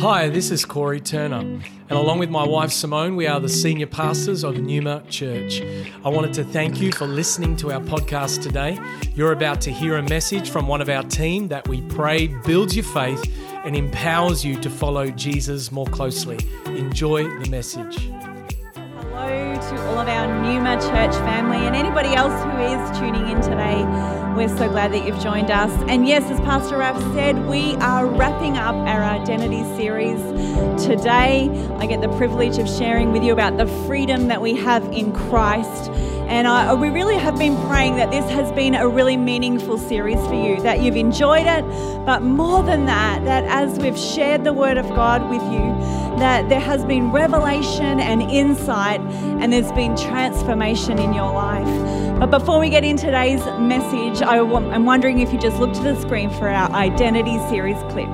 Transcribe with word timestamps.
Hi, 0.00 0.28
this 0.28 0.52
is 0.52 0.64
Corey 0.64 1.00
Turner, 1.00 1.38
and 1.38 1.90
along 1.90 2.20
with 2.20 2.30
my 2.30 2.46
wife 2.46 2.70
Simone, 2.70 3.16
we 3.16 3.26
are 3.26 3.40
the 3.40 3.48
senior 3.48 3.88
pastors 3.88 4.44
of 4.44 4.56
Numa 4.56 5.02
Church. 5.08 5.60
I 6.04 6.08
wanted 6.08 6.32
to 6.34 6.44
thank 6.44 6.80
you 6.80 6.92
for 6.92 7.04
listening 7.04 7.56
to 7.56 7.72
our 7.72 7.80
podcast 7.80 8.40
today. 8.40 8.78
You're 9.16 9.32
about 9.32 9.60
to 9.62 9.72
hear 9.72 9.96
a 9.96 10.02
message 10.04 10.50
from 10.50 10.68
one 10.68 10.80
of 10.80 10.88
our 10.88 11.02
team 11.02 11.48
that 11.48 11.66
we 11.66 11.82
pray 11.82 12.28
builds 12.46 12.76
your 12.76 12.84
faith 12.84 13.24
and 13.64 13.74
empowers 13.74 14.44
you 14.44 14.60
to 14.60 14.70
follow 14.70 15.10
Jesus 15.10 15.72
more 15.72 15.86
closely. 15.86 16.38
Enjoy 16.66 17.24
the 17.40 17.50
message. 17.50 17.98
Hello 18.74 19.54
to 19.54 19.86
all 19.88 19.98
of 19.98 20.06
our 20.06 20.42
Numa 20.44 20.80
Church 20.80 21.14
family 21.24 21.66
and 21.66 21.74
anybody 21.74 22.14
else 22.14 22.40
who 22.44 22.56
is 22.60 22.98
tuning 22.98 23.28
in 23.30 23.40
today. 23.42 24.27
We're 24.38 24.56
so 24.56 24.68
glad 24.68 24.92
that 24.92 25.04
you've 25.04 25.18
joined 25.18 25.50
us. 25.50 25.72
And 25.88 26.06
yes, 26.06 26.22
as 26.30 26.38
Pastor 26.42 26.78
Raf 26.78 26.96
said, 27.12 27.48
we 27.48 27.74
are 27.78 28.06
wrapping 28.06 28.56
up 28.56 28.76
our 28.76 29.02
identity 29.02 29.64
series 29.76 30.20
today. 30.80 31.50
I 31.78 31.86
get 31.86 32.00
the 32.00 32.16
privilege 32.16 32.56
of 32.58 32.68
sharing 32.68 33.10
with 33.10 33.24
you 33.24 33.32
about 33.32 33.56
the 33.56 33.66
freedom 33.88 34.28
that 34.28 34.40
we 34.40 34.54
have 34.54 34.84
in 34.92 35.12
Christ. 35.12 35.90
And 36.28 36.46
I, 36.46 36.72
we 36.74 36.88
really 36.88 37.16
have 37.16 37.36
been 37.36 37.56
praying 37.66 37.96
that 37.96 38.12
this 38.12 38.30
has 38.30 38.52
been 38.52 38.76
a 38.76 38.86
really 38.86 39.16
meaningful 39.16 39.76
series 39.76 40.24
for 40.28 40.34
you, 40.34 40.62
that 40.62 40.82
you've 40.82 40.94
enjoyed 40.94 41.48
it, 41.48 41.64
but 42.06 42.22
more 42.22 42.62
than 42.62 42.86
that, 42.86 43.24
that 43.24 43.42
as 43.42 43.76
we've 43.80 43.98
shared 43.98 44.44
the 44.44 44.52
Word 44.52 44.78
of 44.78 44.86
God 44.90 45.28
with 45.28 45.42
you, 45.42 45.74
that 46.20 46.48
there 46.48 46.60
has 46.60 46.84
been 46.84 47.10
revelation 47.10 47.98
and 47.98 48.22
insight, 48.22 49.00
and 49.00 49.52
there's 49.52 49.72
been 49.72 49.96
transformation 49.96 51.00
in 51.00 51.12
your 51.12 51.32
life. 51.32 52.07
But 52.18 52.32
before 52.32 52.58
we 52.58 52.68
get 52.68 52.82
in 52.82 52.96
today's 52.96 53.44
message, 53.60 54.22
I 54.22 54.38
am 54.38 54.84
wondering 54.84 55.20
if 55.20 55.32
you 55.32 55.38
just 55.38 55.60
look 55.60 55.72
to 55.74 55.80
the 55.80 56.00
screen 56.00 56.30
for 56.30 56.48
our 56.48 56.68
identity 56.72 57.38
series 57.48 57.76
clip. 57.92 58.08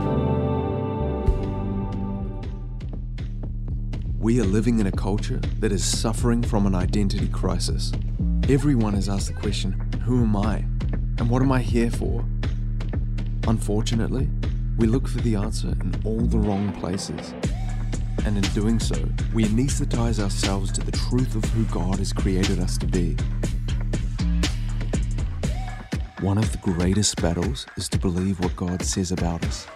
We 4.19 4.43
are 4.43 4.45
living 4.45 4.79
in 4.79 4.89
a 4.89 4.93
culture 4.93 5.41
that 5.61 5.73
is 5.73 5.83
suffering 5.83 6.43
from 6.43 6.67
an 6.67 6.75
identity 6.75 7.29
crisis. 7.29 7.93
Everyone 8.51 8.93
has 8.93 9.09
asked 9.09 9.29
the 9.29 9.41
question 9.41 9.73
who 10.05 10.23
am 10.23 10.37
I? 10.37 10.57
And 11.17 11.31
what 11.31 11.41
am 11.41 11.51
I 11.51 11.63
here 11.63 11.91
for? 11.91 12.27
Unfortunately, 13.49 14.29
we 14.77 14.87
look 14.87 15.09
for 15.09 15.23
the 15.23 15.35
answer 15.35 15.69
in 15.69 15.95
all 16.05 16.21
the 16.21 16.39
wrong 16.39 16.79
places. 16.79 17.33
And 18.27 18.37
in 18.37 18.43
doing 18.53 18.79
so, 18.79 19.03
we 19.33 19.45
anesthetize 19.47 20.23
ourselves 20.23 20.73
to 20.73 20.83
the 20.83 20.93
truth 20.93 21.35
of 21.37 21.45
who 21.53 21.65
God 21.65 22.01
has 22.01 22.13
created 22.13 22.59
us 22.61 22.77
to 22.77 22.87
be. 22.87 23.17
One 26.25 26.39
of 26.39 26.51
the 26.53 26.73
greatest 26.73 27.21
battles 27.21 27.67
is 27.77 27.87
to 27.91 27.99
believe 27.99 28.41
what 28.41 28.57
God 28.57 28.81
says 28.81 29.13
about 29.13 29.45
us. 29.45 29.67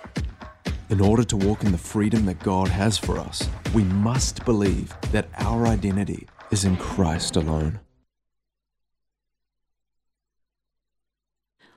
In 0.89 0.99
order 0.99 1.23
to 1.23 1.37
walk 1.37 1.63
in 1.63 1.73
the 1.73 1.77
freedom 1.77 2.25
that 2.25 2.39
God 2.39 2.69
has 2.69 2.97
for 2.97 3.19
us, 3.19 3.47
we 3.75 3.85
must 3.85 4.47
believe 4.47 4.95
that 5.13 5.29
our 5.37 5.67
identity 5.67 6.27
is 6.51 6.65
in 6.65 6.79
Christ 6.79 7.37
alone. 7.37 7.81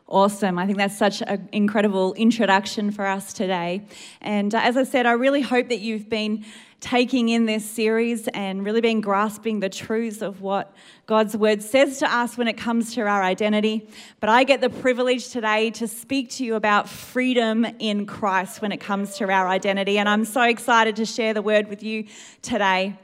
Awesome. 0.07 0.57
I 0.57 0.65
think 0.65 0.77
that's 0.77 0.97
such 0.97 1.21
an 1.21 1.49
incredible 1.51 2.13
introduction 2.13 2.91
for 2.91 3.05
us 3.05 3.33
today. 3.33 3.85
And 4.21 4.55
uh, 4.55 4.61
as 4.63 4.77
I 4.77 4.83
said, 4.83 5.05
I 5.05 5.11
really 5.11 5.41
hope 5.41 5.67
that 5.67 5.79
you've 5.79 6.07
been 6.07 6.45
taking 6.81 7.29
in 7.29 7.45
this 7.45 7.63
series 7.63 8.27
and 8.29 8.65
really 8.65 8.81
been 8.81 9.01
grasping 9.01 9.59
the 9.59 9.69
truths 9.69 10.21
of 10.21 10.41
what 10.41 10.75
God's 11.05 11.37
word 11.37 11.61
says 11.61 11.99
to 11.99 12.13
us 12.13 12.37
when 12.37 12.47
it 12.47 12.57
comes 12.57 12.95
to 12.95 13.01
our 13.01 13.23
identity. 13.23 13.87
But 14.19 14.29
I 14.29 14.43
get 14.43 14.61
the 14.61 14.69
privilege 14.69 15.29
today 15.29 15.69
to 15.71 15.87
speak 15.87 16.31
to 16.31 16.43
you 16.43 16.55
about 16.55 16.89
freedom 16.89 17.65
in 17.77 18.07
Christ 18.07 18.63
when 18.63 18.71
it 18.71 18.79
comes 18.79 19.15
to 19.17 19.29
our 19.29 19.47
identity. 19.47 19.99
And 19.99 20.09
I'm 20.09 20.25
so 20.25 20.41
excited 20.41 20.95
to 20.95 21.05
share 21.05 21.35
the 21.35 21.43
word 21.43 21.69
with 21.69 21.83
you 21.83 22.07
today. 22.41 22.97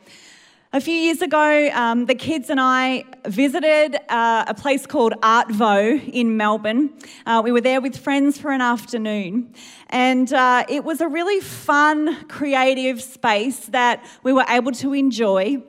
A 0.73 0.81
few 0.81 0.93
years 0.93 1.21
ago, 1.21 1.69
um, 1.73 2.07
the 2.07 2.13
kids 2.13 2.49
and 2.49 2.59
I 2.59 3.05
visited 3.25 3.95
uh, 4.09 4.44
a 4.50 4.53
place 4.53 4.85
called 4.85 5.13
Artvo 5.22 6.09
in 6.11 6.35
Melbourne. 6.35 6.89
Uh, 7.25 7.41
we 7.41 7.53
were 7.53 7.61
there 7.61 7.79
with 7.79 7.95
friends 7.95 8.38
for 8.38 8.51
an 8.51 8.59
afternoon, 8.59 9.53
and 9.91 10.31
uh, 10.33 10.66
it 10.67 10.83
was 10.83 11.00
a 11.00 11.07
really 11.07 11.39
fun, 11.39 12.27
creative 12.27 13.01
space 13.01 13.67
that 13.67 14.06
we 14.23 14.33
were 14.33 14.44
able 14.50 14.73
to 14.73 14.94
enjoy. 14.94 15.63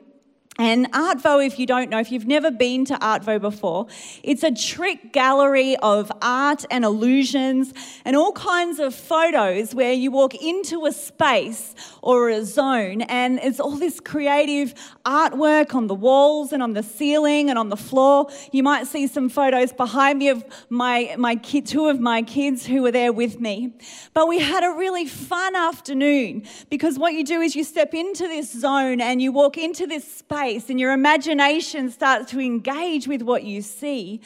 And 0.59 0.91
Artvo, 0.91 1.45
if 1.45 1.57
you 1.57 1.65
don't 1.65 1.89
know, 1.89 1.99
if 1.99 2.11
you've 2.11 2.27
never 2.27 2.51
been 2.51 2.83
to 2.85 2.95
Artvo 2.95 3.39
before, 3.39 3.87
it's 4.23 4.43
a 4.43 4.51
trick 4.51 5.13
gallery 5.13 5.77
of 5.77 6.11
art 6.21 6.65
and 6.69 6.83
illusions 6.83 7.73
and 8.03 8.13
all 8.13 8.33
kinds 8.33 8.77
of 8.79 8.93
photos 8.93 9.73
where 9.73 9.93
you 9.93 10.11
walk 10.11 10.35
into 10.35 10.85
a 10.85 10.91
space 10.91 11.75
or 12.03 12.27
a 12.27 12.43
zone 12.43 13.03
and 13.03 13.39
it's 13.41 13.61
all 13.61 13.77
this 13.77 14.01
creative 14.01 14.73
artwork 15.05 15.73
on 15.73 15.87
the 15.87 15.95
walls 15.95 16.51
and 16.51 16.61
on 16.61 16.73
the 16.73 16.83
ceiling 16.83 17.49
and 17.49 17.57
on 17.57 17.69
the 17.69 17.77
floor. 17.77 18.27
You 18.51 18.61
might 18.61 18.85
see 18.85 19.07
some 19.07 19.29
photos 19.29 19.71
behind 19.71 20.19
me 20.19 20.27
of 20.27 20.43
my, 20.67 21.15
my 21.17 21.37
kid, 21.37 21.67
two 21.67 21.87
of 21.87 22.01
my 22.01 22.21
kids 22.21 22.65
who 22.65 22.81
were 22.81 22.91
there 22.91 23.13
with 23.13 23.39
me. 23.39 23.71
But 24.13 24.27
we 24.27 24.39
had 24.39 24.65
a 24.65 24.75
really 24.77 25.05
fun 25.05 25.55
afternoon 25.55 26.43
because 26.69 26.99
what 26.99 27.13
you 27.13 27.23
do 27.23 27.39
is 27.39 27.55
you 27.55 27.63
step 27.63 27.93
into 27.93 28.27
this 28.27 28.51
zone 28.51 28.99
and 28.99 29.21
you 29.21 29.31
walk 29.31 29.57
into 29.57 29.87
this 29.87 30.03
space 30.03 30.48
and 30.49 30.79
your 30.79 30.93
imagination 30.93 31.91
starts 31.91 32.31
to 32.31 32.39
engage 32.39 33.07
with 33.07 33.21
what 33.21 33.43
you 33.43 33.61
see. 33.61 34.21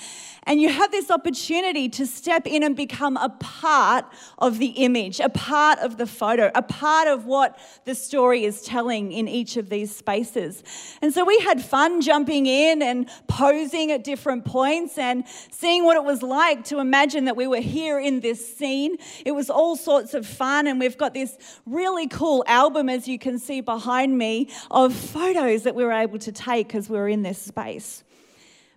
And 0.46 0.62
you 0.62 0.70
have 0.70 0.92
this 0.92 1.10
opportunity 1.10 1.88
to 1.90 2.06
step 2.06 2.46
in 2.46 2.64
and 2.64 2.76
become 2.76 3.16
a 3.18 3.30
part 3.30 4.06
of 4.40 4.60
the 4.60 4.68
image, 4.68 5.20
a 5.20 5.30
part 5.30 5.80
of 5.80 5.98
the 5.98 6.06
photo, 6.06 6.52
a 6.54 6.62
part 6.62 7.08
of 7.08 7.26
what 7.26 7.58
the 7.86 7.96
story 7.96 8.44
is 8.44 8.62
telling 8.62 9.14
in 9.14 9.28
each 9.28 9.56
of 9.56 9.70
these 9.70 9.96
spaces. 9.96 10.64
And 11.02 11.14
so 11.14 11.24
we 11.24 11.40
had 11.40 11.64
fun 11.64 12.02
jumping 12.02 12.46
in 12.46 12.82
and 12.82 13.10
posing 13.28 13.92
at 13.92 14.04
different 14.04 14.44
points 14.44 14.98
and 14.98 15.24
seeing 15.52 15.86
what 15.86 15.96
it 15.96 16.04
was 16.04 16.22
like 16.22 16.66
to 16.66 16.80
imagine 16.80 17.26
that 17.26 17.38
we 17.38 17.48
were 17.48 17.62
here 17.62 18.00
in 18.00 18.20
this 18.20 18.58
scene. 18.58 18.98
It 19.26 19.32
was 19.32 19.50
all 19.50 19.78
sorts 19.78 20.14
of 20.14 20.28
fun. 20.28 20.68
And 20.68 20.80
we've 20.80 20.98
got 20.98 21.14
this 21.14 21.38
really 21.66 22.08
cool 22.08 22.44
album, 22.48 22.90
as 22.90 23.08
you 23.08 23.18
can 23.18 23.40
see 23.40 23.62
behind 23.62 24.18
me, 24.18 24.50
of 24.70 24.94
photos 24.94 25.64
that 25.64 25.74
we 25.74 25.86
were 25.86 25.94
able 25.94 26.13
able 26.14 26.20
to 26.20 26.32
take 26.32 26.76
as 26.76 26.92
we 26.92 26.98
are 27.00 27.08
in 27.08 27.24
this 27.24 27.40
space. 27.40 28.03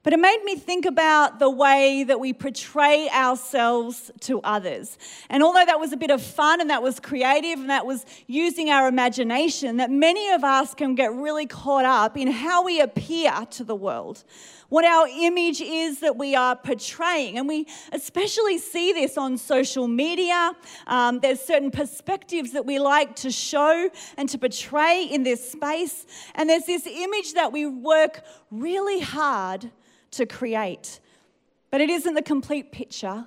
But 0.07 0.13
it 0.13 0.21
made 0.21 0.45
me 0.45 0.55
think 0.55 0.87
about 0.87 1.41
the 1.41 1.51
way 1.51 2.05
that 2.05 2.21
we 2.21 2.33
portray 2.33 3.09
ourselves 3.09 4.13
to 4.21 4.41
others. 4.43 4.99
And 5.29 5.43
although 5.43 5.65
that 5.65 5.81
was 5.81 5.93
a 5.93 5.97
bit 5.97 6.13
of 6.13 6.23
fun 6.23 6.61
and 6.61 6.71
that 6.71 6.81
was 6.81 7.01
creative 7.01 7.59
and 7.59 7.71
that 7.71 7.87
was 7.87 8.07
using 8.29 8.71
our 8.71 8.87
imagination, 8.87 9.79
that 9.79 9.91
many 9.91 10.31
of 10.31 10.45
us 10.45 10.75
can 10.75 10.95
get 10.95 11.13
really 11.13 11.47
caught 11.47 11.85
up 11.85 12.17
in 12.17 12.31
how 12.31 12.63
we 12.63 12.81
appear 12.81 13.33
to 13.51 13.65
the 13.65 13.75
world, 13.75 14.23
what 14.69 14.85
our 14.85 15.09
image 15.09 15.61
is 15.61 15.99
that 15.99 16.17
we 16.17 16.37
are 16.37 16.55
portraying. 16.55 17.37
And 17.37 17.49
we 17.49 17.67
especially 17.91 18.59
see 18.59 18.93
this 18.93 19.19
on 19.19 19.37
social 19.37 19.89
media. 19.89 20.53
Um, 20.87 21.19
there's 21.19 21.41
certain 21.41 21.73
perspectives 21.73 22.53
that 22.53 22.65
we 22.65 22.79
like 22.79 23.17
to 23.17 23.33
show 23.33 23.91
and 24.17 24.29
to 24.29 24.39
portray 24.39 25.03
in 25.03 25.25
this 25.25 25.51
space. 25.51 26.07
And 26.37 26.49
there's 26.49 26.67
this 26.67 26.87
image 26.87 27.35
that 27.35 27.51
we 27.51 27.67
work 27.67 28.23
really 28.53 29.01
hard 29.01 29.73
to 30.17 30.27
create. 30.27 31.01
But 31.71 31.81
it 31.81 31.91
isn't 31.91 32.15
the 32.15 32.23
complete 32.23 32.73
picture, 32.73 33.27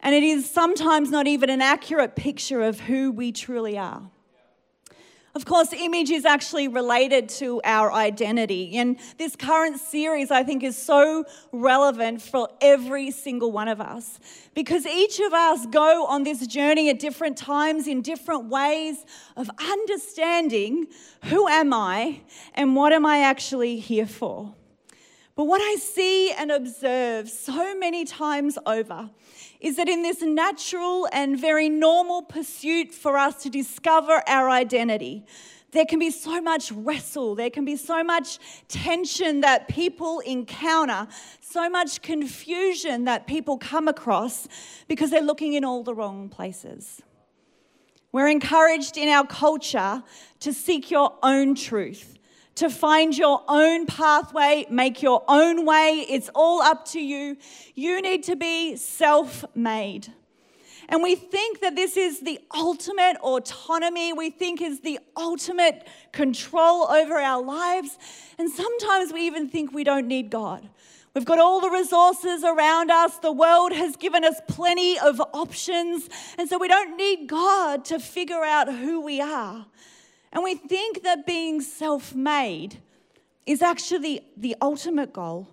and 0.00 0.14
it 0.14 0.22
is 0.22 0.50
sometimes 0.50 1.10
not 1.10 1.26
even 1.26 1.50
an 1.50 1.60
accurate 1.60 2.16
picture 2.16 2.62
of 2.62 2.80
who 2.80 3.10
we 3.10 3.32
truly 3.32 3.76
are. 3.78 4.10
Of 5.32 5.44
course, 5.44 5.72
image 5.72 6.10
is 6.10 6.24
actually 6.24 6.66
related 6.66 7.28
to 7.40 7.60
our 7.64 7.92
identity. 7.92 8.76
And 8.76 8.98
this 9.16 9.36
current 9.36 9.78
series, 9.78 10.32
I 10.32 10.42
think, 10.42 10.64
is 10.64 10.76
so 10.76 11.24
relevant 11.52 12.20
for 12.20 12.48
every 12.60 13.12
single 13.12 13.52
one 13.52 13.68
of 13.68 13.80
us 13.80 14.18
because 14.54 14.84
each 14.86 15.20
of 15.20 15.32
us 15.32 15.66
go 15.66 16.04
on 16.06 16.24
this 16.24 16.44
journey 16.48 16.90
at 16.90 16.98
different 16.98 17.36
times 17.36 17.86
in 17.86 18.02
different 18.02 18.46
ways 18.46 19.04
of 19.36 19.48
understanding 19.60 20.88
who 21.26 21.46
am 21.46 21.72
I 21.72 22.22
and 22.54 22.74
what 22.74 22.92
am 22.92 23.06
I 23.06 23.20
actually 23.20 23.78
here 23.78 24.06
for. 24.06 24.56
But 25.40 25.46
what 25.46 25.62
I 25.62 25.76
see 25.76 26.32
and 26.32 26.50
observe 26.50 27.30
so 27.30 27.74
many 27.74 28.04
times 28.04 28.58
over 28.66 29.08
is 29.58 29.76
that 29.76 29.88
in 29.88 30.02
this 30.02 30.20
natural 30.20 31.08
and 31.14 31.40
very 31.40 31.70
normal 31.70 32.20
pursuit 32.20 32.92
for 32.92 33.16
us 33.16 33.42
to 33.44 33.48
discover 33.48 34.22
our 34.26 34.50
identity, 34.50 35.24
there 35.70 35.86
can 35.86 35.98
be 35.98 36.10
so 36.10 36.42
much 36.42 36.70
wrestle, 36.70 37.36
there 37.36 37.48
can 37.48 37.64
be 37.64 37.76
so 37.76 38.04
much 38.04 38.38
tension 38.68 39.40
that 39.40 39.66
people 39.66 40.20
encounter, 40.26 41.08
so 41.40 41.70
much 41.70 42.02
confusion 42.02 43.06
that 43.06 43.26
people 43.26 43.56
come 43.56 43.88
across 43.88 44.46
because 44.88 45.08
they're 45.08 45.22
looking 45.22 45.54
in 45.54 45.64
all 45.64 45.82
the 45.82 45.94
wrong 45.94 46.28
places. 46.28 47.00
We're 48.12 48.28
encouraged 48.28 48.98
in 48.98 49.08
our 49.08 49.26
culture 49.26 50.02
to 50.40 50.52
seek 50.52 50.90
your 50.90 51.16
own 51.22 51.54
truth 51.54 52.18
to 52.60 52.68
find 52.68 53.16
your 53.16 53.42
own 53.48 53.86
pathway, 53.86 54.66
make 54.68 55.00
your 55.00 55.24
own 55.28 55.64
way. 55.64 56.04
It's 56.08 56.28
all 56.34 56.60
up 56.60 56.84
to 56.88 57.00
you. 57.00 57.38
You 57.74 58.02
need 58.02 58.22
to 58.24 58.36
be 58.36 58.76
self 58.76 59.46
made. 59.54 60.12
And 60.90 61.02
we 61.02 61.14
think 61.14 61.60
that 61.60 61.74
this 61.74 61.96
is 61.96 62.20
the 62.20 62.38
ultimate 62.54 63.16
autonomy, 63.22 64.12
we 64.12 64.28
think 64.28 64.60
is 64.60 64.80
the 64.80 64.98
ultimate 65.16 65.88
control 66.12 66.90
over 66.90 67.14
our 67.14 67.42
lives. 67.42 67.96
And 68.38 68.50
sometimes 68.50 69.10
we 69.10 69.26
even 69.26 69.48
think 69.48 69.72
we 69.72 69.84
don't 69.84 70.06
need 70.06 70.28
God. 70.28 70.68
We've 71.14 71.24
got 71.24 71.38
all 71.38 71.62
the 71.62 71.70
resources 71.70 72.44
around 72.44 72.90
us. 72.90 73.16
The 73.18 73.32
world 73.32 73.72
has 73.72 73.96
given 73.96 74.22
us 74.22 74.38
plenty 74.48 74.98
of 74.98 75.18
options. 75.32 76.10
And 76.36 76.46
so 76.46 76.58
we 76.58 76.68
don't 76.68 76.98
need 76.98 77.26
God 77.26 77.86
to 77.86 77.98
figure 77.98 78.44
out 78.44 78.70
who 78.70 79.00
we 79.00 79.22
are. 79.22 79.64
And 80.32 80.44
we 80.44 80.54
think 80.54 81.02
that 81.02 81.26
being 81.26 81.60
self 81.60 82.14
made 82.14 82.78
is 83.46 83.62
actually 83.62 84.20
the 84.36 84.56
ultimate 84.60 85.12
goal. 85.12 85.48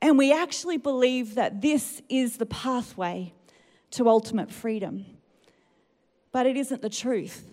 And 0.00 0.18
we 0.18 0.32
actually 0.32 0.76
believe 0.76 1.36
that 1.36 1.62
this 1.62 2.02
is 2.08 2.36
the 2.36 2.46
pathway 2.46 3.32
to 3.92 4.08
ultimate 4.08 4.50
freedom. 4.50 5.06
But 6.32 6.46
it 6.46 6.56
isn't 6.56 6.82
the 6.82 6.90
truth. 6.90 7.44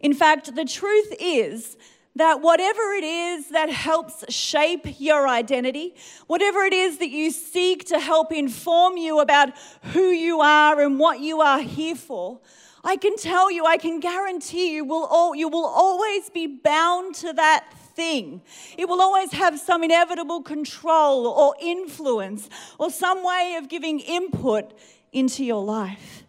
In 0.00 0.14
fact, 0.14 0.54
the 0.54 0.64
truth 0.64 1.12
is 1.18 1.76
that 2.16 2.40
whatever 2.40 2.92
it 2.92 3.02
is 3.02 3.48
that 3.48 3.70
helps 3.70 4.32
shape 4.32 5.00
your 5.00 5.26
identity, 5.26 5.94
whatever 6.26 6.60
it 6.60 6.72
is 6.72 6.98
that 6.98 7.10
you 7.10 7.30
seek 7.30 7.86
to 7.86 7.98
help 7.98 8.32
inform 8.32 8.96
you 8.96 9.18
about 9.18 9.50
who 9.92 10.10
you 10.10 10.40
are 10.40 10.80
and 10.80 10.98
what 10.98 11.20
you 11.20 11.40
are 11.40 11.60
here 11.60 11.96
for, 11.96 12.38
I 12.84 12.96
can 12.96 13.16
tell 13.16 13.50
you, 13.50 13.64
I 13.64 13.78
can 13.78 13.98
guarantee 13.98 14.74
you 14.74 14.84
will 14.84 15.06
all, 15.06 15.34
you 15.34 15.48
will 15.48 15.64
always 15.64 16.28
be 16.28 16.46
bound 16.46 17.14
to 17.16 17.32
that 17.32 17.72
thing. 17.94 18.42
It 18.76 18.88
will 18.88 19.00
always 19.00 19.32
have 19.32 19.58
some 19.58 19.82
inevitable 19.82 20.42
control 20.42 21.26
or 21.26 21.54
influence 21.60 22.50
or 22.78 22.90
some 22.90 23.24
way 23.24 23.56
of 23.58 23.68
giving 23.68 24.00
input 24.00 24.78
into 25.12 25.44
your 25.44 25.64
life. 25.64 26.23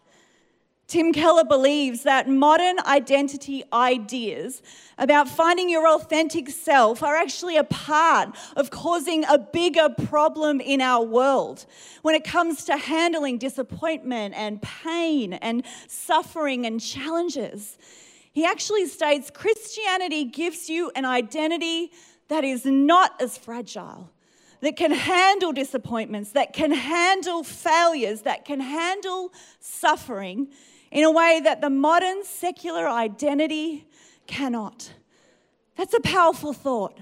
Tim 0.87 1.13
Keller 1.13 1.43
believes 1.43 2.03
that 2.03 2.29
modern 2.29 2.79
identity 2.85 3.63
ideas 3.73 4.61
about 4.99 5.27
finding 5.27 5.67
your 5.67 5.87
authentic 5.87 6.47
self 6.49 7.01
are 7.01 7.15
actually 7.15 7.57
a 7.57 7.63
part 7.63 8.37
of 8.55 8.69
causing 8.69 9.25
a 9.25 9.39
bigger 9.39 9.89
problem 9.89 10.61
in 10.61 10.81
our 10.81 11.03
world 11.03 11.65
when 12.03 12.13
it 12.13 12.23
comes 12.23 12.65
to 12.65 12.77
handling 12.77 13.39
disappointment 13.39 14.35
and 14.35 14.61
pain 14.61 15.33
and 15.33 15.65
suffering 15.87 16.67
and 16.67 16.79
challenges. 16.79 17.79
He 18.31 18.45
actually 18.45 18.85
states 18.85 19.31
Christianity 19.31 20.25
gives 20.25 20.69
you 20.69 20.91
an 20.95 21.03
identity 21.03 21.91
that 22.27 22.43
is 22.43 22.63
not 22.63 23.19
as 23.19 23.39
fragile 23.39 24.11
that 24.61 24.75
can 24.77 24.91
handle 24.91 25.51
disappointments, 25.51 26.31
that 26.31 26.53
can 26.53 26.71
handle 26.71 27.43
failures, 27.43 28.21
that 28.21 28.45
can 28.45 28.59
handle 28.59 29.31
suffering 29.59 30.47
in 30.95 31.03
a 31.03 31.11
way 31.11 31.41
that 31.43 31.59
the 31.59 31.69
modern 31.69 32.23
secular 32.23 32.87
identity 32.87 33.85
cannot. 34.27 34.93
That's 35.75 35.93
a 35.93 35.99
powerful 35.99 36.53
thought. 36.53 36.97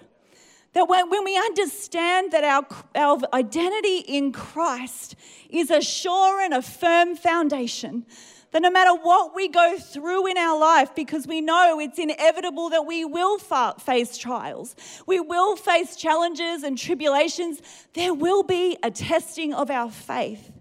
That 0.73 0.89
when, 0.89 1.23
we 1.23 1.37
understand 1.37 2.31
that 2.31 2.43
our, 2.43 2.65
our 2.95 3.19
identity 3.35 3.97
in 3.99 4.31
Christ 4.31 5.15
is 5.47 5.69
a 5.69 5.79
sure 5.79 6.41
and 6.41 6.55
a 6.55 6.63
firm 6.63 7.15
foundation, 7.15 8.07
that 8.49 8.63
no 8.63 8.71
matter 8.71 8.95
what 8.95 9.35
we 9.35 9.47
go 9.47 9.77
through 9.77 10.25
in 10.25 10.39
our 10.39 10.59
life, 10.59 10.95
because 10.95 11.27
we 11.27 11.39
know 11.39 11.79
it's 11.79 11.99
inevitable 11.99 12.69
that 12.71 12.87
we 12.87 13.05
will 13.05 13.37
fa- 13.37 13.75
face 13.79 14.17
trials, 14.17 14.75
we 15.05 15.19
will 15.19 15.55
face 15.55 15.95
challenges 15.95 16.63
and 16.63 16.79
tribulations, 16.79 17.61
there 17.93 18.15
will 18.15 18.41
be 18.41 18.75
a 18.81 18.89
testing 18.89 19.53
of 19.53 19.69
our 19.69 19.91
faith. 19.91 20.51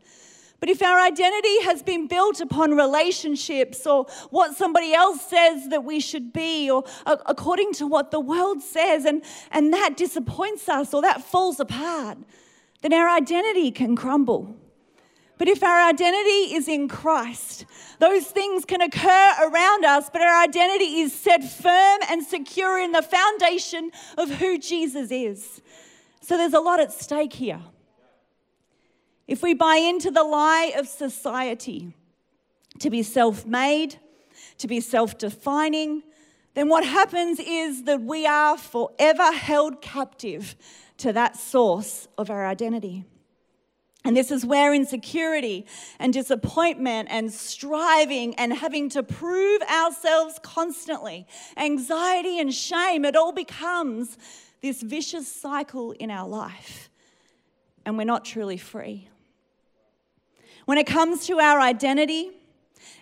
But 0.63 0.69
if 0.69 0.81
our 0.81 1.01
identity 1.01 1.63
has 1.63 1.83
been 1.83 2.07
built 2.07 2.41
upon 2.41 2.77
relationships 2.77 3.85
or 3.85 4.07
what 4.31 4.57
somebody 4.57 4.95
else 4.95 5.21
says 5.29 5.71
that 5.71 5.83
we 5.83 5.99
should 5.99 6.33
be 6.33 6.71
or 6.71 6.85
according 7.05 7.73
to 7.73 7.87
what 7.89 8.13
the 8.13 8.21
world 8.21 8.63
says, 8.63 9.05
and, 9.05 9.25
and 9.51 9.73
that 9.73 9.97
disappoints 9.97 10.69
us 10.69 10.95
or 10.95 11.03
that 11.03 11.21
falls 11.21 11.59
apart, 11.59 12.19
then 12.81 12.93
our 12.93 13.09
identity 13.09 13.73
can 13.73 13.97
crumble. 13.97 14.55
But 15.37 15.49
if 15.49 15.65
our 15.65 15.89
identity 15.89 16.55
is 16.55 16.69
in 16.69 16.87
Christ, 16.87 17.67
those 17.99 18.27
things 18.27 18.65
can 18.65 18.81
occur 18.83 19.35
around 19.43 19.85
us, 19.85 20.11
but 20.11 20.23
our 20.23 20.45
identity 20.45 21.01
is 21.01 21.13
set 21.13 21.43
firm 21.43 21.99
and 22.09 22.25
secure 22.25 22.79
in 22.79 22.93
the 22.93 23.03
foundation 23.03 23.91
of 24.17 24.31
who 24.31 24.59
Jesus 24.59 25.11
is. 25.11 25.61
So 26.21 26.37
there's 26.37 26.55
a 26.55 26.61
lot 26.61 26.79
at 26.79 26.93
stake 26.93 27.33
here. 27.33 27.63
If 29.27 29.43
we 29.43 29.55
buy 29.55 29.77
into 29.77 30.11
the 30.11 30.25
lie 30.25 30.73
of 30.77 30.89
society 30.89 31.95
to 32.81 32.91
be 32.91 33.03
self 33.03 33.47
made, 33.47 33.99
to 34.59 34.67
be 34.67 34.81
self 34.81 35.19
defining, 35.19 36.03
then 36.55 36.69
what 36.69 36.85
happens 36.85 37.41
is 37.41 37.85
that 37.85 38.03
we 38.03 38.27
are 38.27 38.59
forever 38.59 39.33
held 39.33 39.81
captive 39.81 40.55
to 40.99 41.13
that 41.13 41.37
source 41.37 42.09
of 42.19 42.31
our 42.31 42.47
identity. 42.47 43.05
And 44.05 44.17
this 44.17 44.33
is 44.33 44.45
where 44.45 44.75
insecurity 44.75 45.67
and 46.01 46.13
disappointment 46.13 47.09
and 47.11 47.33
striving 47.33 48.35
and 48.35 48.53
having 48.53 48.89
to 48.91 49.03
prove 49.03 49.63
ourselves 49.63 50.41
constantly, 50.43 51.27
anxiety 51.57 52.41
and 52.41 52.53
shame, 52.53 53.05
it 53.05 53.15
all 53.15 53.33
becomes 53.33 54.19
this 54.61 54.83
vicious 54.83 55.29
cycle 55.29 55.93
in 55.93 56.11
our 56.11 56.29
life. 56.29 56.91
And 57.85 57.99
we're 57.99 58.05
not 58.05 58.25
truly 58.25 58.57
free. 58.57 59.09
When 60.65 60.79
it 60.79 60.87
comes 60.87 61.27
to 61.27 61.41
our 61.41 61.61
identity 61.61 62.31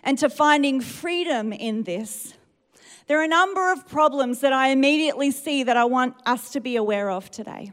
and 0.03 0.17
to 0.17 0.29
finding 0.29 0.81
freedom 0.81 1.53
in 1.53 1.83
this, 1.83 2.33
there 3.07 3.19
are 3.19 3.23
a 3.23 3.27
number 3.27 3.71
of 3.71 3.87
problems 3.87 4.39
that 4.39 4.53
I 4.53 4.69
immediately 4.69 5.31
see 5.31 5.63
that 5.63 5.77
I 5.77 5.85
want 5.85 6.15
us 6.25 6.49
to 6.51 6.59
be 6.59 6.75
aware 6.75 7.09
of 7.09 7.29
today. 7.29 7.71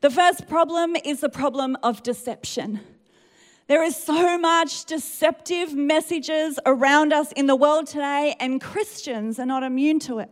The 0.00 0.10
first 0.10 0.48
problem 0.48 0.96
is 0.96 1.20
the 1.20 1.28
problem 1.28 1.76
of 1.82 2.02
deception. 2.02 2.80
There 3.68 3.82
is 3.82 3.96
so 3.96 4.36
much 4.36 4.84
deceptive 4.84 5.74
messages 5.74 6.58
around 6.66 7.12
us 7.12 7.32
in 7.32 7.46
the 7.46 7.56
world 7.56 7.86
today, 7.86 8.34
and 8.40 8.60
Christians 8.60 9.38
are 9.38 9.46
not 9.46 9.62
immune 9.62 10.00
to 10.00 10.18
it. 10.18 10.30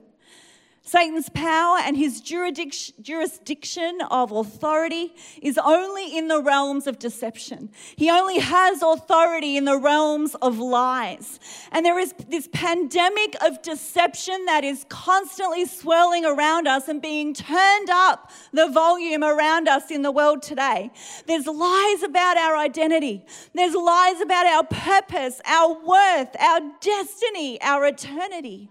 Satan's 0.83 1.29
power 1.29 1.77
and 1.79 1.97
his 1.97 2.21
jurisdiction 2.21 3.99
of 4.11 4.33
authority 4.33 5.15
is 5.41 5.59
only 5.59 6.17
in 6.17 6.29
the 6.29 6.43
realms 6.43 6.87
of 6.87 6.99
deception. 6.99 7.71
He 7.97 8.11
only 8.11 8.39
has 8.39 8.83
authority 8.83 9.57
in 9.57 9.67
the 9.67 9.79
realms 9.79 10.35
of 10.37 10.59
lies. 10.59 11.39
And 11.71 11.85
there 11.85 11.99
is 11.99 12.15
this 12.29 12.49
pandemic 12.53 13.37
of 13.45 13.61
deception 13.63 14.47
that 14.47 14.65
is 14.65 14.85
constantly 14.89 15.67
swirling 15.67 16.25
around 16.25 16.67
us 16.67 16.89
and 16.89 17.01
being 17.01 17.35
turned 17.35 17.91
up 17.91 18.33
the 18.53 18.67
volume 18.69 19.23
around 19.23 19.69
us 19.69 19.91
in 19.91 20.03
the 20.03 20.11
world 20.11 20.43
today. 20.43 20.91
There's 21.27 21.47
lies 21.47 22.03
about 22.03 22.37
our 22.39 22.57
identity, 22.57 23.25
there's 23.55 23.75
lies 23.75 24.21
about 24.21 24.47
our 24.47 24.65
purpose, 24.65 25.41
our 25.47 25.75
worth, 25.85 26.35
our 26.41 26.61
destiny, 26.81 27.61
our 27.61 27.87
eternity. 27.87 28.71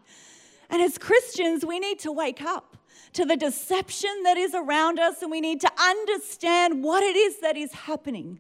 And 0.70 0.82
as 0.82 0.98
Christians, 0.98 1.66
we 1.66 1.80
need 1.80 2.00
to 2.00 2.12
wake 2.12 2.42
up 2.42 2.78
to 3.14 3.26
the 3.26 3.36
deception 3.36 4.12
that 4.24 4.38
is 4.38 4.54
around 4.54 5.00
us 5.00 5.22
and 5.22 5.32
we 5.32 5.42
need 5.42 5.62
to 5.62 5.72
understand 5.80 6.84
what 6.84 7.04
it 7.04 7.16
is 7.16 7.40
that 7.40 7.58
is 7.58 7.74
happening 7.74 8.40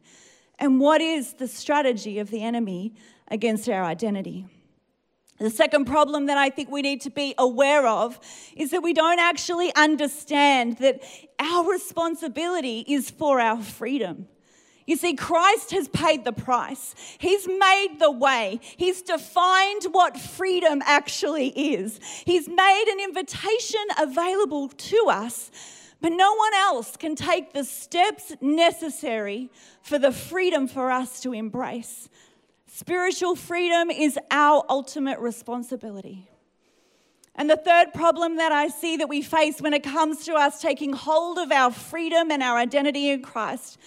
and 0.59 0.79
what 0.79 1.01
is 1.01 1.33
the 1.33 1.47
strategy 1.47 2.19
of 2.19 2.29
the 2.29 2.43
enemy 2.43 2.93
against 3.29 3.67
our 3.69 3.83
identity. 3.83 4.45
The 5.39 5.49
second 5.49 5.85
problem 5.85 6.25
that 6.25 6.37
I 6.37 6.49
think 6.49 6.69
we 6.69 6.81
need 6.81 7.01
to 7.01 7.09
be 7.09 7.33
aware 7.37 7.87
of 7.87 8.19
is 8.57 8.71
that 8.71 8.83
we 8.83 8.93
don't 8.93 9.19
actually 9.19 9.73
understand 9.73 10.77
that 10.79 11.01
our 11.39 11.71
responsibility 11.71 12.83
is 12.87 13.09
for 13.09 13.39
our 13.39 13.61
freedom. 13.61 14.27
You 14.89 14.95
see, 14.95 15.13
Christ 15.13 15.69
has 15.69 15.87
paid 15.87 16.25
the 16.25 16.33
price. 16.33 16.95
He's 17.19 17.47
made 17.47 17.97
the 17.99 18.09
way. 18.09 18.59
He's 18.75 19.03
defined 19.03 19.83
what 19.91 20.19
freedom 20.19 20.81
actually 20.83 21.49
is. 21.49 21.99
He's 22.25 22.47
made 22.47 22.85
an 22.91 22.99
invitation 22.99 23.81
available 23.99 24.69
to 24.69 25.05
us, 25.09 25.51
but 26.01 26.11
no 26.11 26.33
one 26.33 26.55
else 26.55 26.97
can 26.97 27.15
take 27.15 27.53
the 27.53 27.65
steps 27.65 28.33
necessary 28.41 29.51
for 29.83 29.99
the 29.99 30.11
freedom 30.11 30.67
for 30.67 30.89
us 30.89 31.19
to 31.21 31.33
embrace. 31.33 32.09
Spiritual 32.65 33.35
freedom 33.35 33.91
is 33.91 34.17
our 34.31 34.65
ultimate 34.69 35.19
responsibility. 35.19 36.27
And 37.35 37.47
the 37.47 37.57
third 37.57 37.93
problem 37.93 38.37
that 38.37 38.51
I 38.51 38.69
see 38.69 38.97
that 38.97 39.07
we 39.07 39.21
face 39.21 39.61
when 39.61 39.75
it 39.75 39.83
comes 39.83 40.25
to 40.25 40.33
us 40.33 40.59
taking 40.59 40.93
hold 40.93 41.37
of 41.37 41.51
our 41.51 41.71
freedom 41.71 42.31
and 42.31 42.41
our 42.41 42.57
identity 42.57 43.11
in 43.11 43.21
Christ 43.21 43.77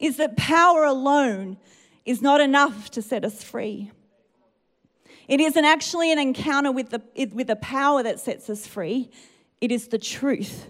is 0.00 0.16
that 0.16 0.36
power 0.36 0.84
alone 0.84 1.58
is 2.04 2.22
not 2.22 2.40
enough 2.40 2.90
to 2.92 3.02
set 3.02 3.24
us 3.24 3.42
free. 3.42 3.90
It 5.28 5.40
isn't 5.40 5.64
actually 5.64 6.10
an 6.10 6.18
encounter 6.18 6.72
with 6.72 6.90
the, 6.90 7.02
with 7.32 7.48
the 7.48 7.56
power 7.56 8.02
that 8.02 8.18
sets 8.18 8.48
us 8.48 8.66
free, 8.66 9.10
it 9.60 9.70
is 9.70 9.88
the 9.88 9.98
truth. 9.98 10.68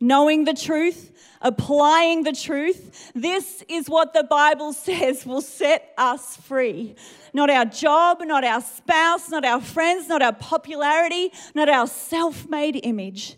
knowing 0.00 0.44
the 0.44 0.54
truth, 0.54 1.12
applying 1.40 2.22
the 2.22 2.32
truth. 2.32 3.12
This 3.14 3.64
is 3.68 3.88
what 3.88 4.12
the 4.12 4.24
Bible 4.24 4.72
says 4.86 5.24
will 5.24 5.40
set 5.40 5.92
us 5.96 6.36
free. 6.36 6.96
Not 7.32 7.50
our 7.50 7.64
job, 7.64 8.18
not 8.22 8.44
our 8.44 8.60
spouse, 8.60 9.30
not 9.30 9.44
our 9.44 9.60
friends, 9.60 10.08
not 10.08 10.22
our 10.22 10.32
popularity, 10.32 11.32
not 11.54 11.68
our 11.68 11.86
self 11.86 12.48
made 12.48 12.80
image. 12.82 13.36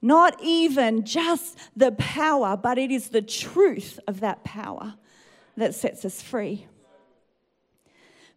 Not 0.00 0.36
even 0.42 1.04
just 1.04 1.58
the 1.76 1.92
power, 1.92 2.56
but 2.56 2.78
it 2.78 2.90
is 2.90 3.08
the 3.08 3.22
truth 3.22 3.98
of 4.06 4.20
that 4.20 4.44
power 4.44 4.94
that 5.56 5.74
sets 5.74 6.04
us 6.04 6.22
free. 6.22 6.66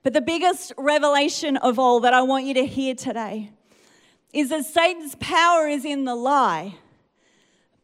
But 0.04 0.14
the 0.14 0.22
biggest 0.22 0.74
revelation 0.78 1.58
of 1.58 1.78
all 1.78 2.00
that 2.00 2.14
I 2.14 2.24
want 2.24 2.46
you 2.46 2.56
to 2.56 2.66
hear 2.66 2.96
today 2.96 3.52
is 4.34 4.50
that 4.50 4.66
Satan's 4.66 5.16
power 5.16 5.68
is 5.68 5.86
in 5.86 6.06
the 6.06 6.16
lie, 6.16 6.76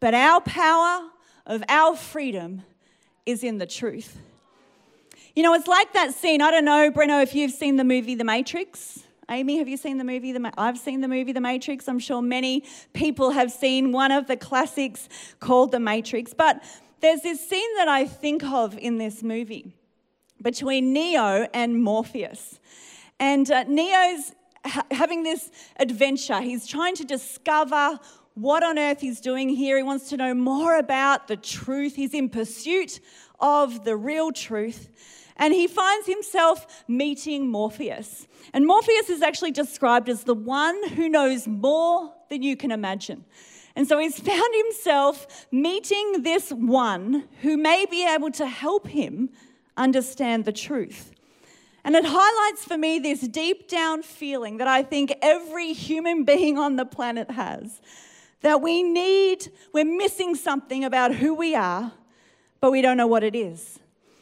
but 0.00 0.14
our 0.14 0.40
power 0.40 1.10
of 1.46 1.62
our 1.68 1.94
freedom 1.94 2.62
is 3.26 3.44
in 3.44 3.58
the 3.58 3.66
truth. 3.66 4.18
You 5.36 5.44
know, 5.44 5.54
it's 5.54 5.68
like 5.68 5.92
that 5.92 6.14
scene. 6.14 6.42
I 6.42 6.50
don't 6.50 6.64
know, 6.64 6.90
Breno, 6.90 7.22
if 7.22 7.34
you've 7.34 7.52
seen 7.52 7.76
the 7.76 7.84
movie 7.84 8.16
The 8.16 8.24
Matrix. 8.24 9.04
Amy, 9.30 9.58
have 9.58 9.68
you 9.68 9.76
seen 9.76 9.98
the 9.98 10.04
movie? 10.04 10.32
The 10.32 10.40
Ma- 10.40 10.50
I've 10.56 10.78
seen 10.78 11.02
the 11.02 11.08
movie 11.08 11.32
The 11.32 11.40
Matrix. 11.40 11.86
I'm 11.86 11.98
sure 11.98 12.22
many 12.22 12.64
people 12.94 13.30
have 13.32 13.52
seen 13.52 13.92
one 13.92 14.10
of 14.10 14.26
the 14.26 14.36
classics 14.36 15.08
called 15.38 15.70
The 15.70 15.80
Matrix. 15.80 16.32
But 16.32 16.62
there's 17.00 17.20
this 17.20 17.46
scene 17.46 17.76
that 17.76 17.88
I 17.88 18.06
think 18.06 18.42
of 18.42 18.78
in 18.78 18.96
this 18.96 19.22
movie 19.22 19.74
between 20.40 20.94
Neo 20.94 21.46
and 21.52 21.82
Morpheus. 21.82 22.58
And 23.20 23.50
uh, 23.50 23.64
Neo's 23.64 24.32
ha- 24.64 24.86
having 24.90 25.24
this 25.24 25.50
adventure. 25.78 26.40
He's 26.40 26.66
trying 26.66 26.94
to 26.96 27.04
discover 27.04 27.98
what 28.32 28.62
on 28.62 28.78
earth 28.78 29.00
he's 29.00 29.20
doing 29.20 29.50
here. 29.50 29.76
He 29.76 29.82
wants 29.82 30.08
to 30.10 30.16
know 30.16 30.32
more 30.32 30.78
about 30.78 31.28
the 31.28 31.36
truth. 31.36 31.96
He's 31.96 32.14
in 32.14 32.30
pursuit 32.30 33.00
of 33.40 33.84
the 33.84 33.96
real 33.96 34.32
truth. 34.32 34.88
And 35.38 35.54
he 35.54 35.66
finds 35.66 36.06
himself 36.06 36.84
meeting 36.88 37.48
Morpheus. 37.48 38.26
And 38.52 38.66
Morpheus 38.66 39.08
is 39.08 39.22
actually 39.22 39.52
described 39.52 40.08
as 40.08 40.24
the 40.24 40.34
one 40.34 40.88
who 40.88 41.08
knows 41.08 41.46
more 41.46 42.12
than 42.28 42.42
you 42.42 42.56
can 42.56 42.72
imagine. 42.72 43.24
And 43.76 43.86
so 43.86 43.98
he's 43.98 44.18
found 44.20 44.54
himself 44.54 45.46
meeting 45.52 46.22
this 46.22 46.50
one 46.50 47.28
who 47.42 47.56
may 47.56 47.86
be 47.86 48.06
able 48.06 48.30
to 48.32 48.46
help 48.46 48.88
him 48.88 49.30
understand 49.76 50.44
the 50.44 50.52
truth. 50.52 51.12
And 51.84 51.94
it 51.94 52.04
highlights 52.04 52.64
for 52.64 52.76
me 52.76 52.98
this 52.98 53.20
deep 53.20 53.68
down 53.68 54.02
feeling 54.02 54.58
that 54.58 54.68
I 54.68 54.82
think 54.82 55.14
every 55.22 55.72
human 55.72 56.24
being 56.32 56.58
on 56.58 56.76
the 56.76 56.84
planet 56.84 57.30
has 57.30 57.80
that 58.40 58.60
we 58.60 58.82
need, 58.82 59.50
we're 59.72 59.84
missing 59.84 60.34
something 60.34 60.84
about 60.84 61.14
who 61.14 61.34
we 61.34 61.54
are, 61.56 61.92
but 62.60 62.70
we 62.70 62.82
don't 62.82 62.96
know 62.96 63.06
what 63.06 63.24
it 63.24 63.34
is. 63.34 63.80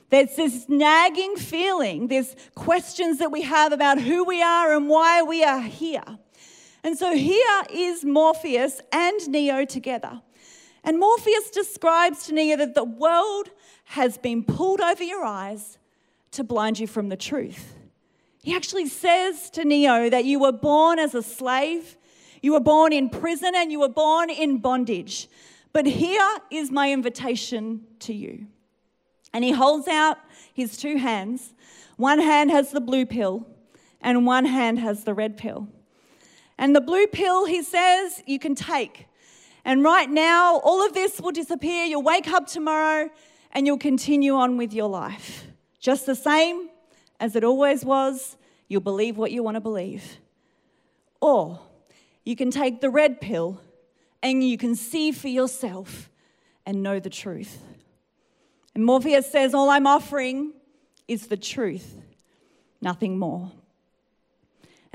There's 0.09 0.37
this 0.37 0.69
nagging 0.69 1.37
feeling, 1.37 2.09
there's 2.09 2.37
questions 2.55 3.19
that 3.19 3.33
we 3.33 3.43
have 3.43 3.73
about 3.73 4.01
who 4.01 4.25
we 4.25 4.43
are 4.43 4.75
and 4.75 4.89
why 4.89 5.23
we 5.23 5.43
are 5.43 5.61
here. 5.61 6.05
And 6.85 6.97
so 6.97 7.17
here 7.17 7.63
is 7.71 8.05
Morpheus 8.05 8.81
and 8.93 9.29
Neo 9.29 9.65
together. 9.65 10.23
And 10.85 11.01
Morpheus 11.01 11.51
describes 11.51 12.27
to 12.27 12.33
Neo 12.33 12.57
that 12.59 12.77
the 12.77 12.85
world 12.85 13.51
has 13.87 14.17
been 14.19 14.45
pulled 14.45 14.81
over 14.81 15.03
your 15.03 15.25
eyes 15.25 15.79
to 16.31 16.45
blind 16.45 16.79
you 16.79 16.87
from 16.87 17.09
the 17.09 17.17
truth. 17.17 17.75
He 18.45 18.55
actually 18.55 18.87
says 18.87 19.51
to 19.51 19.65
Neo 19.65 20.09
that 20.09 20.25
you 20.25 20.39
were 20.39 20.53
born 20.53 21.01
as 21.01 21.17
a 21.17 21.23
slave, 21.23 21.97
you 22.41 22.53
were 22.53 22.61
born 22.61 22.93
in 22.93 23.09
prison, 23.09 23.55
and 23.57 23.73
you 23.73 23.81
were 23.81 23.89
born 23.89 24.31
in 24.31 24.59
bondage. 24.59 25.29
But 25.73 25.87
here 25.87 26.37
is 26.53 26.71
my 26.71 26.93
invitation 26.93 27.85
to 28.01 28.15
you. 28.15 28.47
And 29.33 29.45
he 29.45 29.53
holds 29.53 29.89
out 29.89 30.19
his 30.53 30.77
two 30.77 30.97
hands. 30.97 31.53
One 31.97 32.19
hand 32.19 32.51
has 32.51 32.71
the 32.71 32.81
blue 32.81 33.07
pill, 33.07 33.47
and 34.01 34.27
one 34.27 34.45
hand 34.45 34.79
has 34.79 35.05
the 35.05 35.15
red 35.15 35.37
pill. 35.37 35.69
And 36.59 36.75
the 36.75 36.81
blue 36.81 37.07
pill, 37.07 37.45
he 37.45 37.63
says, 37.63 38.23
you 38.27 38.39
can 38.39 38.55
take. 38.55 39.07
And 39.65 39.83
right 39.83 40.09
now, 40.09 40.59
all 40.61 40.87
of 40.87 40.95
this 40.95 41.21
will 41.21 41.33
disappear. 41.33 41.85
You'll 41.85 42.03
wake 42.03 42.29
up 42.29 42.47
tomorrow 42.47 43.11
and 43.53 43.67
you'll 43.67 43.79
continue 43.79 44.35
on 44.35 44.57
with 44.57 44.73
your 44.73 44.89
life. 44.89 45.47
Just 45.81 46.07
the 46.07 46.15
same 46.15 46.69
as 47.19 47.37
it 47.37 47.43
always 47.43 47.85
was. 47.85 48.37
You'll 48.69 48.81
believe 48.81 49.17
what 49.17 49.33
you 49.33 49.43
want 49.43 49.57
to 49.57 49.61
believe. 49.61 50.19
Or 51.21 51.61
you 52.25 52.37
can 52.37 52.51
take 52.51 52.81
the 52.81 52.91
red 52.91 53.21
pill 53.21 53.61
and 54.23 54.43
you 54.43 54.57
can 54.57 54.77
see 54.77 55.13
for 55.13 55.29
yourself 55.29 56.11
and 56.65 56.83
know 56.83 57.01
the 57.01 57.11
truth. 57.11 57.59
And 58.77 58.85
Morpheus 58.85 59.33
says, 59.33 59.55
All 59.55 59.71
I'm 59.71 59.87
offering 59.87 60.53
is 61.09 61.29
the 61.29 61.37
truth, 61.39 61.97
nothing 62.83 63.19
more. 63.19 63.51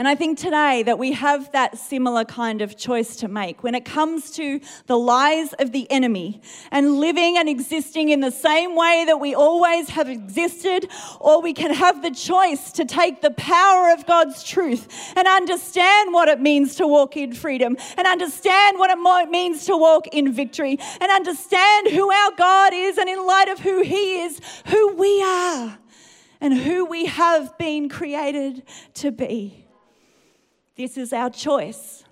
And 0.02 0.08
I 0.08 0.16
think 0.16 0.40
today 0.40 0.82
that 0.82 0.98
we 0.98 1.12
have 1.12 1.52
that 1.52 1.78
similar 1.78 2.26
kind 2.26 2.64
of 2.64 2.76
choice 2.76 3.18
to 3.18 3.28
make 3.28 3.62
when 3.62 3.76
it 3.76 3.86
comes 3.86 4.32
to 4.32 4.60
the 4.88 4.98
lies 4.98 5.54
of 5.60 5.74
the 5.74 5.86
enemy 5.92 6.42
and 6.72 6.96
living 6.96 7.38
and 7.38 7.48
existing 7.48 8.10
in 8.10 8.20
the 8.20 8.32
same 8.32 8.76
way 8.76 9.04
that 9.06 9.20
we 9.20 9.36
always 9.36 9.90
have 9.90 10.10
existed, 10.10 10.90
or 11.20 11.40
we 11.40 11.54
can 11.54 11.72
have 11.72 12.02
the 12.02 12.10
choice 12.10 12.72
to 12.72 12.84
take 12.84 13.22
the 13.22 13.30
power 13.30 13.94
of 13.94 14.08
God's 14.08 14.42
truth 14.42 15.14
and 15.16 15.28
understand 15.28 16.12
what 16.12 16.30
it 16.30 16.42
means 16.42 16.74
to 16.78 16.88
walk 16.88 17.16
in 17.16 17.34
freedom 17.34 17.78
and 17.96 18.08
understand 18.08 18.80
what 18.80 18.90
it 18.90 19.30
means 19.30 19.66
to 19.66 19.78
walk 19.78 20.08
in 20.08 20.34
victory 20.34 20.80
and 21.00 21.12
understand 21.12 21.90
who 21.90 22.12
our 22.12 22.32
God 22.36 22.74
is 22.74 22.98
and 22.98 23.08
in 23.08 23.24
light 23.28 23.50
of 23.50 23.60
who 23.60 23.84
He 23.84 24.24
is, 24.24 24.42
who 24.66 24.96
we 24.96 25.22
are 25.22 25.78
and 26.40 26.58
who 26.58 26.86
we 26.86 27.06
have 27.06 27.56
been 27.60 27.88
created 27.88 28.64
to 28.96 29.12
be. 29.12 29.68
This 30.76 30.98
is 30.98 31.14
our 31.14 31.30
choice. 31.30 32.04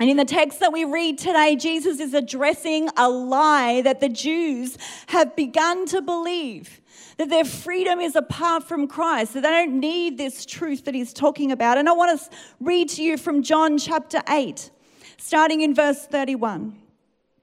And 0.00 0.08
in 0.08 0.16
the 0.16 0.24
text 0.24 0.60
that 0.60 0.72
we 0.72 0.84
read 0.84 1.18
today, 1.18 1.56
Jesus 1.56 1.98
is 1.98 2.14
addressing 2.14 2.88
a 2.96 3.08
lie 3.08 3.82
that 3.82 4.00
the 4.00 4.08
Jews 4.08 4.78
have 5.08 5.34
begun 5.34 5.86
to 5.86 6.00
believe 6.00 6.80
that 7.16 7.30
their 7.30 7.44
freedom 7.44 7.98
is 7.98 8.14
apart 8.14 8.62
from 8.62 8.86
Christ, 8.86 9.34
that 9.34 9.42
they 9.42 9.48
don't 9.48 9.80
need 9.80 10.16
this 10.16 10.46
truth 10.46 10.84
that 10.84 10.94
he's 10.94 11.12
talking 11.12 11.50
about. 11.50 11.76
And 11.76 11.88
I 11.88 11.92
want 11.92 12.18
to 12.18 12.30
read 12.60 12.88
to 12.90 13.02
you 13.02 13.16
from 13.16 13.42
John 13.42 13.76
chapter 13.76 14.22
8, 14.28 14.70
starting 15.16 15.62
in 15.62 15.74
verse 15.74 16.06
31. 16.06 16.76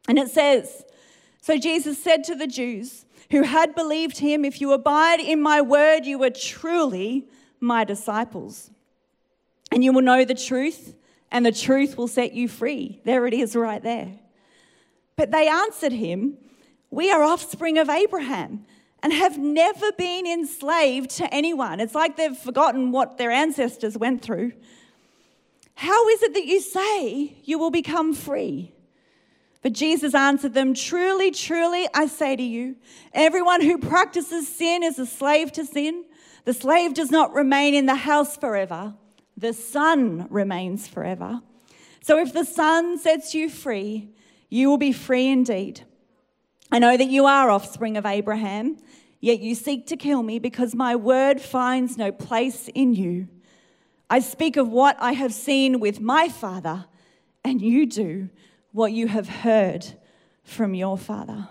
And 0.08 0.18
it 0.18 0.30
says 0.30 0.86
So 1.42 1.58
Jesus 1.58 2.02
said 2.02 2.24
to 2.26 2.36
the 2.36 2.48
Jews 2.48 3.06
who 3.32 3.44
had 3.44 3.76
believed 3.76 4.20
him, 4.20 4.46
If 4.46 4.62
you 4.62 4.72
abide 4.72 5.20
in 5.20 5.42
my 5.42 5.60
word, 5.60 6.06
you 6.06 6.24
are 6.24 6.30
truly 6.30 7.28
my 7.60 7.84
disciples 7.84 8.72
and 9.76 9.84
you 9.84 9.92
will 9.92 10.02
know 10.02 10.24
the 10.24 10.34
truth, 10.34 10.96
and 11.30 11.46
the 11.46 11.52
truth 11.52 11.98
will 11.98 12.08
set 12.08 12.34
you 12.34 12.48
free. 12.48 13.02
There 13.04 13.28
it 13.28 13.34
is, 13.34 13.58
right 13.58 13.84
there. 13.84 14.14
But 15.18 15.32
they 15.32 15.50
answered 15.50 15.92
him, 15.92 16.38
We 16.90 17.12
are 17.12 17.22
offspring 17.22 17.78
of 17.78 17.90
Abraham 17.90 18.66
and 19.04 19.12
have 19.12 19.38
never 19.38 19.92
been 19.92 20.26
enslaved 20.26 21.10
to 21.12 21.32
anyone. 21.34 21.82
It's 21.82 21.94
like 21.94 22.16
they've 22.16 22.38
forgotten 22.38 22.94
what 22.94 23.18
their 23.18 23.32
ancestors 23.32 23.98
went 23.98 24.22
through. 24.22 24.54
How 25.76 26.08
is 26.08 26.24
it 26.24 26.34
that 26.36 26.46
you 26.46 26.62
say 26.62 27.36
you 27.44 27.60
will 27.60 27.70
become 27.70 28.14
free? 28.14 28.72
But 29.62 29.74
Jesus 29.74 30.16
answered 30.16 30.54
them, 30.54 30.74
Truly, 30.74 31.32
truly, 31.32 31.86
I 31.94 32.08
say 32.08 32.38
to 32.38 32.44
you, 32.44 32.78
everyone 33.12 33.60
who 33.60 33.78
practices 33.78 34.48
sin 34.48 34.84
is 34.84 35.00
a 35.00 35.06
slave 35.06 35.52
to 35.52 35.66
sin. 35.66 36.06
The 36.46 36.54
slave 36.54 36.94
does 36.94 37.12
not 37.12 37.34
remain 37.34 37.76
in 37.76 37.88
the 37.88 37.96
house 37.96 38.38
forever 38.38 38.94
the 39.38 39.54
Son 39.54 40.28
remains 40.30 40.88
forever. 40.88 41.42
So 42.02 42.20
if 42.20 42.34
the 42.34 42.46
Son 42.46 42.98
sets 42.98 43.34
you 43.34 43.50
free, 43.50 44.10
you 44.50 44.70
will 44.70 44.78
be 44.78 44.92
free 44.92 45.28
indeed. 45.28 45.82
I 46.72 46.80
know 46.80 46.96
that 46.96 47.10
you 47.10 47.26
are 47.26 47.50
offspring 47.50 47.98
of 47.98 48.06
Abraham, 48.06 48.78
yet 49.20 49.40
you 49.40 49.56
seek 49.56 49.88
to 49.88 49.98
kill 49.98 50.24
me 50.24 50.40
because 50.40 50.76
my 50.76 50.96
word 50.96 51.42
finds 51.42 51.98
no 51.98 52.12
place 52.12 52.70
in 52.74 52.94
you. 52.94 53.28
I 54.10 54.20
speak 54.20 54.56
of 54.56 54.70
what 54.70 54.98
I 55.00 55.14
have 55.14 55.34
seen 55.34 55.80
with 55.80 56.00
my 56.00 56.30
father, 56.30 56.86
and 57.44 57.62
you 57.62 57.86
do 57.86 58.30
what 58.72 58.92
you 58.92 59.08
have 59.08 59.28
heard 59.28 59.86
from 60.44 60.74
your 60.74 60.98
father. 60.98 61.50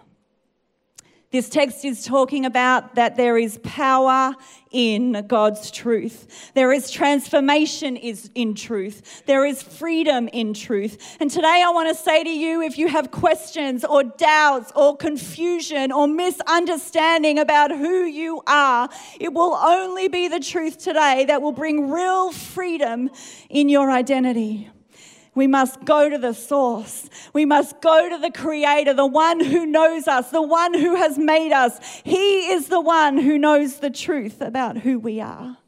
This 1.35 1.49
text 1.49 1.85
is 1.85 2.05
talking 2.05 2.47
about 2.47 2.95
that 2.95 3.17
there 3.17 3.37
is 3.37 3.59
power 3.65 4.37
in 4.71 5.27
God's 5.27 5.73
truth. 5.73 6.53
There 6.55 6.73
is 6.73 6.93
transformation 6.93 7.97
is 7.97 8.31
in 8.37 8.55
truth. 8.55 9.25
There 9.27 9.45
is 9.45 9.61
freedom 9.61 10.29
in 10.29 10.55
truth. 10.55 11.17
And 11.19 11.29
today 11.29 11.61
I 11.67 11.71
want 11.71 11.89
to 11.89 12.01
say 12.01 12.23
to 12.23 12.31
you 12.31 12.63
if 12.63 12.79
you 12.79 12.87
have 12.87 13.11
questions 13.11 13.85
or 13.85 14.05
doubts 14.05 14.71
or 14.77 14.97
confusion 14.97 15.91
or 15.91 16.07
misunderstanding 16.07 17.41
about 17.41 17.73
who 17.73 18.05
you 18.05 18.41
are, 18.47 18.89
it 19.19 19.33
will 19.33 19.55
only 19.55 20.07
be 20.07 20.29
the 20.29 20.39
truth 20.39 20.79
today 20.79 21.25
that 21.27 21.43
will 21.43 21.51
bring 21.51 21.91
real 21.91 22.31
freedom 22.31 23.11
in 23.51 23.69
your 23.69 23.91
identity. 23.91 24.71
We 25.35 25.47
must 25.47 25.85
go 25.85 26.09
to 26.09 26.19
the 26.19 26.33
source. 26.33 27.09
We 27.33 27.45
must 27.45 27.81
go 27.81 28.09
to 28.09 28.19
the 28.19 28.31
creator, 28.31 28.95
the 28.95 29.07
one 29.07 29.41
who 29.41 29.67
knows 29.67 30.07
us, 30.07 30.31
the 30.31 30.43
one 30.43 30.75
who 30.75 30.95
has 30.97 31.19
made 31.19 31.53
us. 31.53 31.79
He 32.05 32.51
is 32.53 32.69
the 32.69 32.81
one 32.81 33.19
who 33.19 33.39
knows 33.39 33.79
the 33.79 33.91
truth 33.91 34.41
about 34.41 34.79
who 34.79 34.99
we 34.99 35.21
are. 35.21 35.59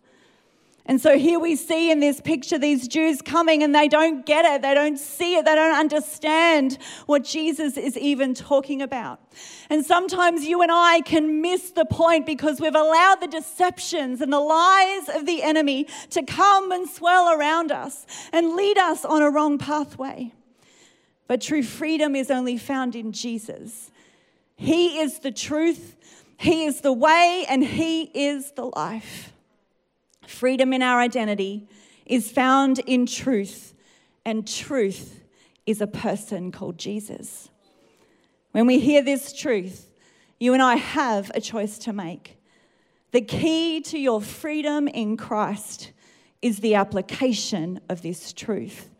And 0.88 1.00
so 1.00 1.18
here 1.18 1.40
we 1.40 1.56
see 1.56 1.90
in 1.90 1.98
this 1.98 2.20
picture 2.20 2.58
these 2.58 2.86
Jews 2.86 3.20
coming 3.20 3.64
and 3.64 3.74
they 3.74 3.88
don't 3.88 4.24
get 4.24 4.44
it, 4.44 4.62
they 4.62 4.72
don't 4.72 4.98
see 4.98 5.34
it, 5.34 5.44
they 5.44 5.54
don't 5.54 5.76
understand 5.76 6.78
what 7.06 7.24
Jesus 7.24 7.76
is 7.76 7.98
even 7.98 8.34
talking 8.34 8.80
about. 8.80 9.20
And 9.68 9.84
sometimes 9.84 10.44
you 10.44 10.62
and 10.62 10.70
I 10.72 11.00
can 11.00 11.42
miss 11.42 11.72
the 11.72 11.86
point 11.86 12.24
because 12.24 12.60
we've 12.60 12.76
allowed 12.76 13.16
the 13.20 13.26
deceptions 13.26 14.20
and 14.20 14.32
the 14.32 14.38
lies 14.38 15.08
of 15.08 15.26
the 15.26 15.42
enemy 15.42 15.88
to 16.10 16.22
come 16.22 16.70
and 16.70 16.88
swirl 16.88 17.30
around 17.32 17.72
us 17.72 18.06
and 18.32 18.54
lead 18.54 18.78
us 18.78 19.04
on 19.04 19.22
a 19.22 19.30
wrong 19.30 19.58
pathway. 19.58 20.32
But 21.26 21.40
true 21.40 21.64
freedom 21.64 22.14
is 22.14 22.30
only 22.30 22.56
found 22.56 22.94
in 22.94 23.10
Jesus. 23.10 23.90
He 24.54 25.00
is 25.00 25.18
the 25.18 25.32
truth, 25.32 25.96
He 26.38 26.64
is 26.64 26.80
the 26.82 26.92
way, 26.92 27.44
and 27.48 27.64
He 27.64 28.04
is 28.14 28.52
the 28.52 28.66
life. 28.66 29.32
Freedom 30.26 30.72
in 30.72 30.82
our 30.82 31.00
identity 31.00 31.68
is 32.04 32.30
found 32.30 32.78
in 32.80 33.06
truth, 33.06 33.74
and 34.24 34.46
truth 34.46 35.22
is 35.66 35.80
a 35.80 35.86
person 35.86 36.52
called 36.52 36.78
Jesus. 36.78 37.48
When 38.52 38.66
we 38.66 38.78
hear 38.78 39.02
this 39.02 39.32
truth, 39.32 39.90
you 40.38 40.52
and 40.52 40.62
I 40.62 40.76
have 40.76 41.30
a 41.34 41.40
choice 41.40 41.78
to 41.78 41.92
make. 41.92 42.38
The 43.12 43.20
key 43.20 43.80
to 43.82 43.98
your 43.98 44.20
freedom 44.20 44.88
in 44.88 45.16
Christ 45.16 45.92
is 46.42 46.58
the 46.58 46.74
application 46.74 47.80
of 47.88 48.02
this 48.02 48.32
truth. 48.32 48.90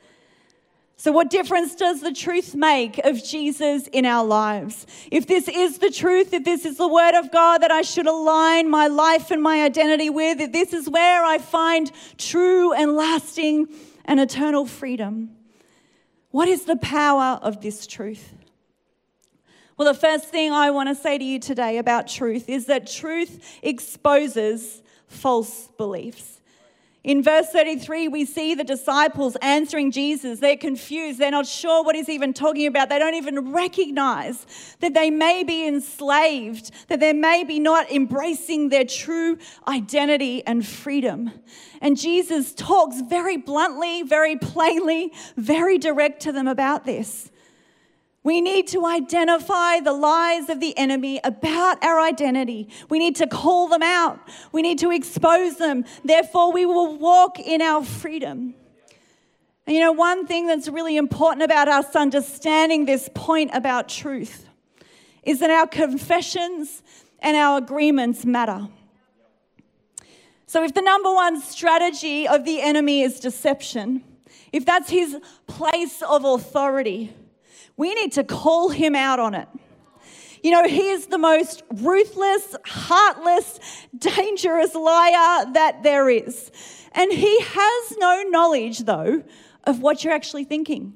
So, 0.98 1.12
what 1.12 1.28
difference 1.28 1.74
does 1.74 2.00
the 2.00 2.12
truth 2.12 2.54
make 2.54 2.98
of 3.04 3.22
Jesus 3.22 3.86
in 3.88 4.06
our 4.06 4.24
lives? 4.24 4.86
If 5.10 5.26
this 5.26 5.46
is 5.46 5.78
the 5.78 5.90
truth, 5.90 6.32
if 6.32 6.44
this 6.44 6.64
is 6.64 6.78
the 6.78 6.88
word 6.88 7.14
of 7.14 7.30
God 7.30 7.58
that 7.58 7.70
I 7.70 7.82
should 7.82 8.06
align 8.06 8.70
my 8.70 8.86
life 8.86 9.30
and 9.30 9.42
my 9.42 9.62
identity 9.62 10.08
with, 10.08 10.40
if 10.40 10.52
this 10.52 10.72
is 10.72 10.88
where 10.88 11.22
I 11.22 11.36
find 11.36 11.92
true 12.16 12.72
and 12.72 12.96
lasting 12.96 13.68
and 14.06 14.18
eternal 14.18 14.64
freedom, 14.64 15.32
what 16.30 16.48
is 16.48 16.64
the 16.64 16.76
power 16.76 17.38
of 17.42 17.60
this 17.60 17.86
truth? 17.86 18.32
Well, 19.76 19.92
the 19.92 19.98
first 19.98 20.30
thing 20.30 20.50
I 20.50 20.70
want 20.70 20.88
to 20.88 20.94
say 20.94 21.18
to 21.18 21.24
you 21.24 21.38
today 21.38 21.76
about 21.76 22.08
truth 22.08 22.48
is 22.48 22.66
that 22.66 22.86
truth 22.86 23.58
exposes 23.62 24.82
false 25.08 25.68
beliefs. 25.76 26.35
In 27.06 27.22
verse 27.22 27.46
33, 27.50 28.08
we 28.08 28.24
see 28.24 28.56
the 28.56 28.64
disciples 28.64 29.36
answering 29.40 29.92
Jesus. 29.92 30.40
They're 30.40 30.56
confused. 30.56 31.20
They're 31.20 31.30
not 31.30 31.46
sure 31.46 31.84
what 31.84 31.94
he's 31.94 32.08
even 32.08 32.32
talking 32.32 32.66
about. 32.66 32.88
They 32.88 32.98
don't 32.98 33.14
even 33.14 33.52
recognize 33.52 34.44
that 34.80 34.92
they 34.92 35.08
may 35.08 35.44
be 35.44 35.68
enslaved, 35.68 36.72
that 36.88 36.98
they 36.98 37.12
may 37.12 37.44
be 37.44 37.60
not 37.60 37.92
embracing 37.92 38.70
their 38.70 38.84
true 38.84 39.38
identity 39.68 40.44
and 40.48 40.66
freedom. 40.66 41.30
And 41.80 41.96
Jesus 41.96 42.52
talks 42.52 43.00
very 43.02 43.36
bluntly, 43.36 44.02
very 44.02 44.34
plainly, 44.34 45.12
very 45.36 45.78
direct 45.78 46.22
to 46.22 46.32
them 46.32 46.48
about 46.48 46.86
this. 46.86 47.30
We 48.26 48.40
need 48.40 48.66
to 48.68 48.84
identify 48.84 49.78
the 49.78 49.92
lies 49.92 50.48
of 50.48 50.58
the 50.58 50.76
enemy 50.76 51.20
about 51.22 51.80
our 51.84 52.00
identity. 52.00 52.68
We 52.88 52.98
need 52.98 53.14
to 53.16 53.28
call 53.28 53.68
them 53.68 53.84
out. 53.84 54.18
We 54.50 54.62
need 54.62 54.80
to 54.80 54.90
expose 54.90 55.58
them. 55.58 55.84
Therefore, 56.04 56.52
we 56.52 56.66
will 56.66 56.96
walk 56.96 57.38
in 57.38 57.62
our 57.62 57.84
freedom. 57.84 58.56
And 59.64 59.76
you 59.76 59.80
know, 59.80 59.92
one 59.92 60.26
thing 60.26 60.48
that's 60.48 60.66
really 60.66 60.96
important 60.96 61.44
about 61.44 61.68
us 61.68 61.94
understanding 61.94 62.84
this 62.84 63.08
point 63.14 63.52
about 63.54 63.88
truth 63.88 64.48
is 65.22 65.38
that 65.38 65.50
our 65.50 65.68
confessions 65.68 66.82
and 67.20 67.36
our 67.36 67.58
agreements 67.58 68.26
matter. 68.26 68.66
So, 70.48 70.64
if 70.64 70.74
the 70.74 70.82
number 70.82 71.14
one 71.14 71.40
strategy 71.40 72.26
of 72.26 72.44
the 72.44 72.60
enemy 72.60 73.02
is 73.02 73.20
deception, 73.20 74.02
if 74.52 74.66
that's 74.66 74.90
his 74.90 75.16
place 75.46 76.02
of 76.02 76.24
authority, 76.24 77.14
we 77.76 77.94
need 77.94 78.12
to 78.12 78.24
call 78.24 78.70
him 78.70 78.94
out 78.94 79.18
on 79.18 79.34
it. 79.34 79.48
You 80.42 80.50
know, 80.52 80.66
he 80.68 80.90
is 80.90 81.06
the 81.06 81.18
most 81.18 81.62
ruthless, 81.74 82.54
heartless, 82.64 83.58
dangerous 83.96 84.74
liar 84.74 85.46
that 85.52 85.82
there 85.82 86.08
is. 86.08 86.50
And 86.92 87.12
he 87.12 87.40
has 87.40 87.96
no 87.98 88.22
knowledge, 88.28 88.80
though, 88.80 89.24
of 89.64 89.80
what 89.80 90.04
you're 90.04 90.12
actually 90.12 90.44
thinking. 90.44 90.94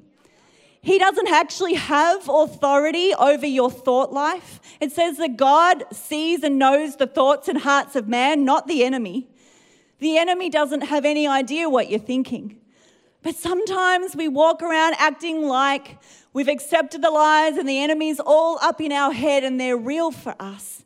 He 0.81 0.97
doesn't 0.97 1.27
actually 1.27 1.75
have 1.75 2.27
authority 2.27 3.13
over 3.13 3.45
your 3.45 3.69
thought 3.69 4.11
life. 4.11 4.59
It 4.79 4.91
says 4.91 5.17
that 5.17 5.37
God 5.37 5.83
sees 5.91 6.43
and 6.43 6.57
knows 6.57 6.95
the 6.95 7.05
thoughts 7.05 7.47
and 7.47 7.59
hearts 7.59 7.95
of 7.95 8.07
man, 8.07 8.45
not 8.45 8.67
the 8.67 8.83
enemy. 8.83 9.27
The 9.99 10.17
enemy 10.17 10.49
doesn't 10.49 10.81
have 10.81 11.05
any 11.05 11.27
idea 11.27 11.69
what 11.69 11.89
you're 11.89 11.99
thinking. 11.99 12.57
But 13.21 13.35
sometimes 13.35 14.15
we 14.15 14.27
walk 14.27 14.63
around 14.63 14.95
acting 14.97 15.43
like 15.43 15.97
we've 16.33 16.47
accepted 16.47 17.01
the 17.01 17.11
lies 17.11 17.57
and 17.57 17.67
the 17.67 17.79
enemy's 17.79 18.19
all 18.19 18.57
up 18.61 18.81
in 18.81 18.91
our 18.91 19.11
head 19.11 19.43
and 19.43 19.59
they're 19.59 19.77
real 19.77 20.11
for 20.11 20.35
us. 20.39 20.83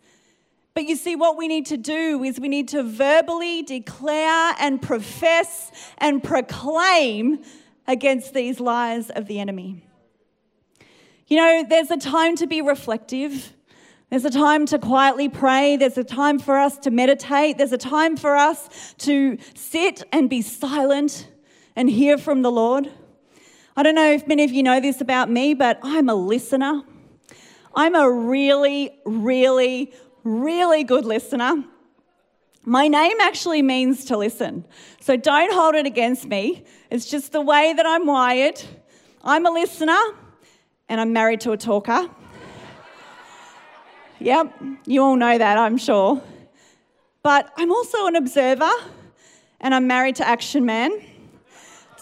But 0.74 0.86
you 0.86 0.98
see, 0.98 1.16
what 1.16 1.38
we 1.38 1.48
need 1.48 1.66
to 1.68 1.78
do 1.78 2.22
is 2.24 2.38
we 2.40 2.50
need 2.50 2.68
to 2.70 2.84
verbally 2.84 3.64
declare 3.64 4.54
and 4.60 4.82
profess 4.82 5.72
and 5.98 6.22
proclaim 6.22 7.40
against 7.88 8.34
these 8.34 8.60
lies 8.60 9.10
of 9.10 9.28
the 9.28 9.40
enemy. 9.40 9.88
You 11.28 11.38
know, 11.38 11.66
there's 11.68 11.92
a 11.92 11.98
time 11.98 12.36
to 12.36 12.46
be 12.46 12.62
reflective. 12.62 13.54
There's 14.10 14.26
a 14.26 14.30
time 14.30 14.66
to 14.68 14.78
quietly 14.78 15.30
pray. 15.30 15.78
There's 15.78 15.98
a 15.98 16.04
time 16.04 16.40
for 16.40 16.58
us 16.58 16.78
to 16.80 16.92
meditate. 16.92 17.58
There's 17.58 17.72
a 17.72 17.78
time 17.78 18.18
for 18.18 18.36
us 18.36 18.94
to 19.00 19.38
sit 19.56 20.04
and 20.12 20.30
be 20.30 20.42
silent 20.42 21.30
and 21.76 21.90
hear 21.90 22.18
from 22.18 22.42
the 22.42 22.52
Lord. 22.52 22.92
I 23.78 23.84
don't 23.84 23.96
know 23.96 24.10
if 24.10 24.26
many 24.26 24.46
of 24.46 24.52
you 24.52 24.64
know 24.64 24.80
this 24.80 25.02
about 25.02 25.30
me, 25.30 25.54
but 25.54 25.80
I'm 25.84 26.08
a 26.08 26.16
listener. 26.16 26.82
I'm 27.76 27.94
a 27.94 28.10
really, 28.10 28.98
really, 29.06 29.94
really 30.24 30.86
good 30.86 31.04
listener. 31.04 31.62
My 32.64 32.88
name 32.88 33.18
actually 33.20 33.62
means 33.62 34.06
to 34.06 34.18
listen. 34.18 34.64
So 35.02 35.18
don't 35.18 35.54
hold 35.54 35.76
it 35.76 35.86
against 35.86 36.26
me. 36.26 36.64
It's 36.90 37.06
just 37.06 37.34
the 37.34 37.42
way 37.42 37.74
that 37.74 37.86
I'm 37.86 38.06
wired. 38.06 38.64
I'm 39.26 39.46
a 39.46 39.52
listener 39.52 40.00
and 40.88 41.02
I'm 41.02 41.12
married 41.12 41.42
to 41.42 41.52
a 41.52 41.58
talker. 41.58 42.10
yep, 44.20 44.54
you 44.86 45.04
all 45.04 45.18
know 45.18 45.38
that, 45.38 45.58
I'm 45.58 45.78
sure. 45.78 46.24
But 47.24 47.52
I'm 47.58 47.74
also 47.74 48.08
an 48.08 48.16
observer 48.16 48.72
and 49.60 49.76
I'm 49.76 49.86
married 49.86 50.16
to 50.16 50.28
Action 50.28 50.66
Man. 50.66 50.92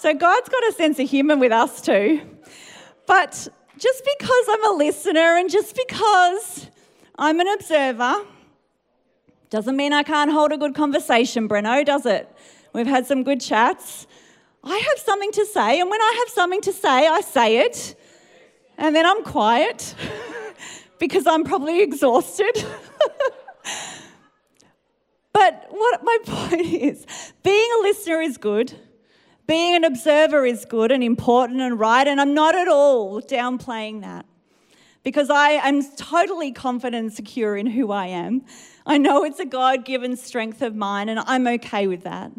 So 0.03 0.13
God's 0.13 0.49
got 0.49 0.67
a 0.67 0.73
sense 0.73 0.99
of 0.99 1.09
humour 1.09 1.37
with 1.37 1.53
us 1.53 1.79
too. 1.79 2.19
But 3.07 3.47
just 3.77 4.03
because 4.03 4.45
I'm 4.49 4.73
a 4.73 4.77
listener 4.77 5.37
and 5.37 5.49
just 5.49 5.77
because 5.77 6.67
I'm 7.17 7.39
an 7.39 7.47
observer 7.47 8.25
doesn't 9.49 9.77
mean 9.77 9.93
I 9.93 10.03
can't 10.03 10.29
hold 10.29 10.51
a 10.51 10.57
good 10.57 10.75
conversation, 10.75 11.47
Breno, 11.47 11.85
does 11.85 12.05
it? 12.05 12.29
We've 12.73 12.85
had 12.85 13.07
some 13.07 13.23
good 13.23 13.39
chats. 13.39 14.05
I 14.61 14.75
have 14.75 14.99
something 14.99 15.31
to 15.31 15.45
say, 15.45 15.79
and 15.79 15.89
when 15.89 16.01
I 16.01 16.15
have 16.19 16.33
something 16.33 16.59
to 16.63 16.73
say, 16.73 17.07
I 17.07 17.21
say 17.21 17.59
it, 17.59 17.95
and 18.77 18.93
then 18.93 19.05
I'm 19.05 19.23
quiet 19.23 19.95
because 20.99 21.25
I'm 21.25 21.45
probably 21.45 21.81
exhausted. 21.81 22.51
but 25.31 25.67
what 25.69 26.03
my 26.03 26.17
point 26.25 26.73
is, 26.73 27.05
being 27.41 27.69
a 27.79 27.83
listener 27.83 28.19
is 28.19 28.37
good. 28.37 28.77
Being 29.45 29.75
an 29.75 29.84
observer 29.84 30.45
is 30.45 30.63
good 30.63 30.91
and 30.91 31.03
important 31.03 31.60
and 31.60 31.77
right, 31.79 32.08
and 32.08 32.21
I'm 32.21 32.34
not 32.34 32.56
at 32.56 32.67
all 32.67 33.21
downplaying 33.21 34.01
that 34.01 34.25
because 35.03 35.29
I 35.29 35.49
am 35.49 35.84
totally 35.97 36.53
confident 36.53 37.06
and 37.06 37.13
secure 37.13 37.58
in 37.58 37.67
who 37.67 37.91
I 37.91 38.08
am. 38.08 38.43
I 38.86 38.97
know 38.97 39.25
it's 39.25 39.39
a 39.39 39.45
God 39.45 39.84
given 39.84 40.15
strength 40.15 40.62
of 40.62 40.75
mine, 40.75 41.10
and 41.10 41.19
I'm 41.19 41.45
okay 41.47 41.88
with 41.88 42.03
that. 42.03 42.32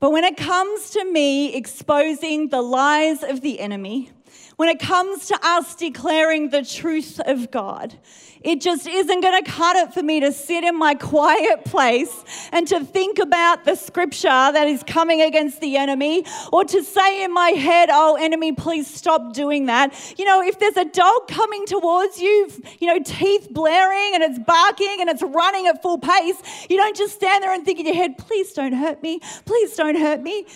But 0.00 0.12
when 0.12 0.24
it 0.24 0.36
comes 0.36 0.90
to 0.90 1.04
me 1.04 1.54
exposing 1.54 2.48
the 2.48 2.62
lies 2.62 3.22
of 3.22 3.42
the 3.42 3.60
enemy, 3.60 4.10
when 4.56 4.68
it 4.68 4.78
comes 4.78 5.26
to 5.26 5.38
us 5.42 5.74
declaring 5.74 6.50
the 6.50 6.64
truth 6.64 7.20
of 7.26 7.50
God, 7.50 7.98
it 8.42 8.60
just 8.60 8.86
isn't 8.86 9.20
going 9.22 9.42
to 9.42 9.50
cut 9.50 9.74
it 9.76 9.94
for 9.94 10.02
me 10.02 10.20
to 10.20 10.30
sit 10.30 10.64
in 10.64 10.78
my 10.78 10.94
quiet 10.94 11.64
place 11.64 12.24
and 12.52 12.68
to 12.68 12.84
think 12.84 13.18
about 13.18 13.64
the 13.64 13.74
scripture 13.74 14.28
that 14.28 14.68
is 14.68 14.82
coming 14.82 15.22
against 15.22 15.60
the 15.60 15.78
enemy 15.78 16.24
or 16.52 16.64
to 16.64 16.82
say 16.84 17.24
in 17.24 17.32
my 17.32 17.50
head, 17.50 17.88
oh, 17.90 18.16
enemy, 18.20 18.52
please 18.52 18.86
stop 18.86 19.32
doing 19.32 19.66
that. 19.66 20.14
You 20.18 20.26
know, 20.26 20.42
if 20.42 20.58
there's 20.58 20.76
a 20.76 20.84
dog 20.84 21.26
coming 21.28 21.64
towards 21.66 22.20
you, 22.20 22.50
you 22.80 22.86
know, 22.86 23.02
teeth 23.02 23.48
blaring 23.50 24.12
and 24.14 24.22
it's 24.22 24.38
barking 24.38 24.98
and 25.00 25.08
it's 25.08 25.22
running 25.22 25.66
at 25.66 25.80
full 25.80 25.98
pace, 25.98 26.36
you 26.68 26.76
don't 26.76 26.96
just 26.96 27.14
stand 27.14 27.42
there 27.42 27.52
and 27.52 27.64
think 27.64 27.80
in 27.80 27.86
your 27.86 27.94
head, 27.94 28.18
please 28.18 28.52
don't 28.52 28.74
hurt 28.74 29.02
me, 29.02 29.20
please 29.46 29.74
don't 29.74 29.96
hurt 29.96 30.20
me. 30.20 30.46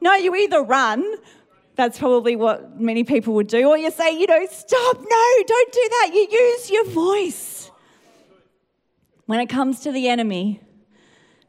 No, 0.00 0.14
you 0.14 0.34
either 0.34 0.62
run 0.62 1.04
That's 1.76 1.98
probably 1.98 2.36
what 2.36 2.80
many 2.80 3.04
people 3.04 3.34
would 3.34 3.48
do. 3.48 3.68
Or 3.68 3.76
you 3.76 3.90
say, 3.90 4.18
you 4.18 4.26
know, 4.26 4.46
stop, 4.50 4.96
no, 4.96 5.42
don't 5.46 5.72
do 5.72 5.88
that. 5.90 6.10
You 6.14 6.26
use 6.30 6.70
your 6.70 6.86
voice. 6.86 7.70
When 9.26 9.40
it 9.40 9.46
comes 9.46 9.80
to 9.80 9.92
the 9.92 10.08
enemy, 10.08 10.60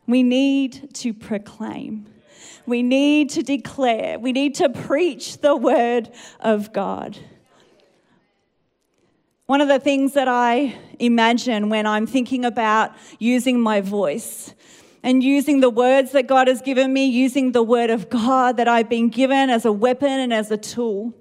we 0.06 0.24
need 0.24 0.94
to 0.96 1.14
proclaim. 1.14 2.08
We 2.66 2.84
need 2.84 3.30
to 3.32 3.44
declare. 3.44 4.20
We 4.20 4.34
need 4.34 4.56
to 4.56 4.68
preach 4.68 5.38
the 5.38 5.56
word 5.56 6.12
of 6.42 6.74
God. 6.74 7.18
One 9.46 9.62
of 9.62 9.70
the 9.70 9.80
things 9.80 10.14
that 10.14 10.28
I 10.28 10.78
imagine 11.00 11.70
when 11.70 11.86
I'm 11.88 12.06
thinking 12.06 12.44
about 12.44 12.92
using 13.18 13.62
my 13.62 13.80
voice 13.80 14.54
and 15.04 15.24
using 15.24 15.60
the 15.60 15.70
words 15.70 16.12
that 16.12 16.28
God 16.28 16.48
has 16.48 16.62
given 16.62 16.92
me, 16.92 17.06
using 17.06 17.52
the 17.52 17.64
word 17.64 17.90
of 17.90 18.10
God 18.10 18.58
that 18.58 18.68
I've 18.68 18.90
been 18.90 19.10
given 19.10 19.50
as 19.50 19.66
a 19.66 19.72
weapon 19.72 20.10
and 20.10 20.34
as 20.34 20.52
a 20.52 20.58
tool, 20.58 21.14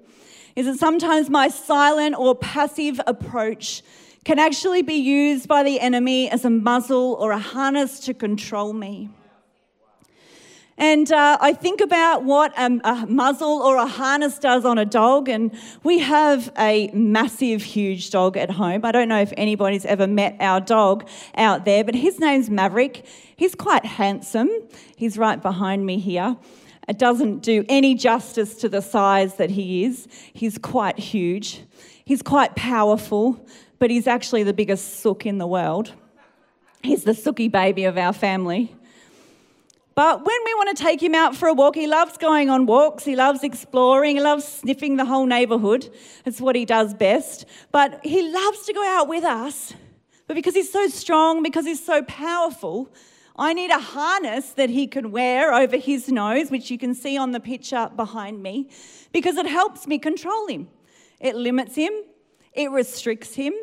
is 0.55 0.65
that 0.65 0.77
sometimes 0.77 1.29
my 1.29 1.47
silent 1.47 2.15
or 2.17 2.35
passive 2.35 2.99
approach 3.05 3.83
can 4.25 4.39
actually 4.39 4.81
be 4.81 4.95
used 4.95 5.47
by 5.47 5.63
the 5.63 5.79
enemy 5.79 6.29
as 6.29 6.43
a 6.43 6.49
muzzle 6.49 7.15
or 7.19 7.31
a 7.31 7.39
harness 7.39 7.99
to 8.01 8.13
control 8.13 8.73
me. 8.73 9.09
And 10.79 11.11
uh, 11.11 11.39
I 11.41 11.53
think 11.53 11.81
about 11.81 12.23
what 12.23 12.53
a, 12.57 12.79
a, 12.83 13.07
muzzle 13.07 13.61
or 13.63 13.77
a 13.77 13.87
harness 13.87 14.37
does 14.37 14.63
on 14.63 14.77
a 14.77 14.85
dog. 14.85 15.27
And 15.27 15.51
we 15.83 15.99
have 15.99 16.51
a 16.57 16.89
massive, 16.93 17.63
huge 17.63 18.11
dog 18.11 18.37
at 18.37 18.51
home. 18.51 18.85
I 18.85 18.91
don't 18.91 19.07
know 19.07 19.19
if 19.19 19.33
anybody's 19.37 19.85
ever 19.85 20.05
met 20.05 20.35
our 20.39 20.61
dog 20.61 21.07
out 21.35 21.65
there, 21.65 21.83
but 21.83 21.95
his 21.95 22.19
name's 22.19 22.49
Maverick. 22.49 23.05
He's 23.37 23.55
quite 23.55 23.85
handsome. 23.85 24.49
He's 24.95 25.17
right 25.17 25.41
behind 25.41 25.85
me 25.85 25.99
here. 25.99 26.35
It 26.87 26.97
doesn't 26.97 27.43
do 27.43 27.63
any 27.69 27.95
justice 27.95 28.55
to 28.55 28.69
the 28.69 28.81
size 28.81 29.35
that 29.35 29.51
he 29.51 29.83
is. 29.83 30.07
He's 30.33 30.57
quite 30.57 30.97
huge. 30.97 31.63
He's 32.03 32.21
quite 32.21 32.55
powerful, 32.55 33.45
but 33.77 33.91
he's 33.91 34.07
actually 34.07 34.43
the 34.43 34.53
biggest 34.53 35.01
sook 35.01 35.25
in 35.25 35.37
the 35.37 35.45
world. 35.45 35.93
He's 36.81 37.03
the 37.03 37.13
sooky 37.13 37.47
baby 37.47 37.83
of 37.83 37.97
our 37.97 38.13
family. 38.13 38.73
But 39.93 40.25
when 40.25 40.37
we 40.45 40.53
want 40.55 40.77
to 40.77 40.83
take 40.83 41.01
him 41.01 41.13
out 41.13 41.35
for 41.35 41.47
a 41.47 41.53
walk, 41.53 41.75
he 41.75 41.87
loves 41.87 42.17
going 42.17 42.49
on 42.49 42.65
walks, 42.65 43.03
he 43.03 43.15
loves 43.15 43.43
exploring, 43.43 44.15
he 44.15 44.21
loves 44.21 44.45
sniffing 44.45 44.95
the 44.95 45.05
whole 45.05 45.25
neighborhood. 45.25 45.89
It's 46.25 46.39
what 46.39 46.55
he 46.55 46.65
does 46.65 46.93
best. 46.93 47.45
But 47.71 47.99
he 48.03 48.31
loves 48.31 48.65
to 48.67 48.73
go 48.73 48.83
out 48.83 49.07
with 49.07 49.23
us. 49.23 49.73
But 50.27 50.35
because 50.35 50.53
he's 50.53 50.71
so 50.71 50.87
strong, 50.87 51.43
because 51.43 51.65
he's 51.65 51.83
so 51.83 52.03
powerful, 52.03 52.93
I 53.39 53.53
need 53.53 53.69
a 53.69 53.79
harness 53.79 54.49
that 54.51 54.71
he 54.71 54.87
can 54.87 55.11
wear 55.11 55.53
over 55.53 55.77
his 55.77 56.09
nose, 56.09 56.49
which 56.49 56.71
you 56.71 56.77
can 56.79 56.95
see 56.95 57.17
on 57.17 57.31
the 57.31 57.39
picture 57.39 57.89
behind 57.95 58.41
me, 58.41 58.69
because 59.11 59.37
it 59.37 59.45
helps 59.45 59.85
me 59.85 59.99
control 59.99 60.47
him. 60.47 60.67
It 61.19 61.35
limits 61.35 61.75
him, 61.75 61.93
it 62.53 62.71
restricts 62.71 63.35
him, 63.35 63.53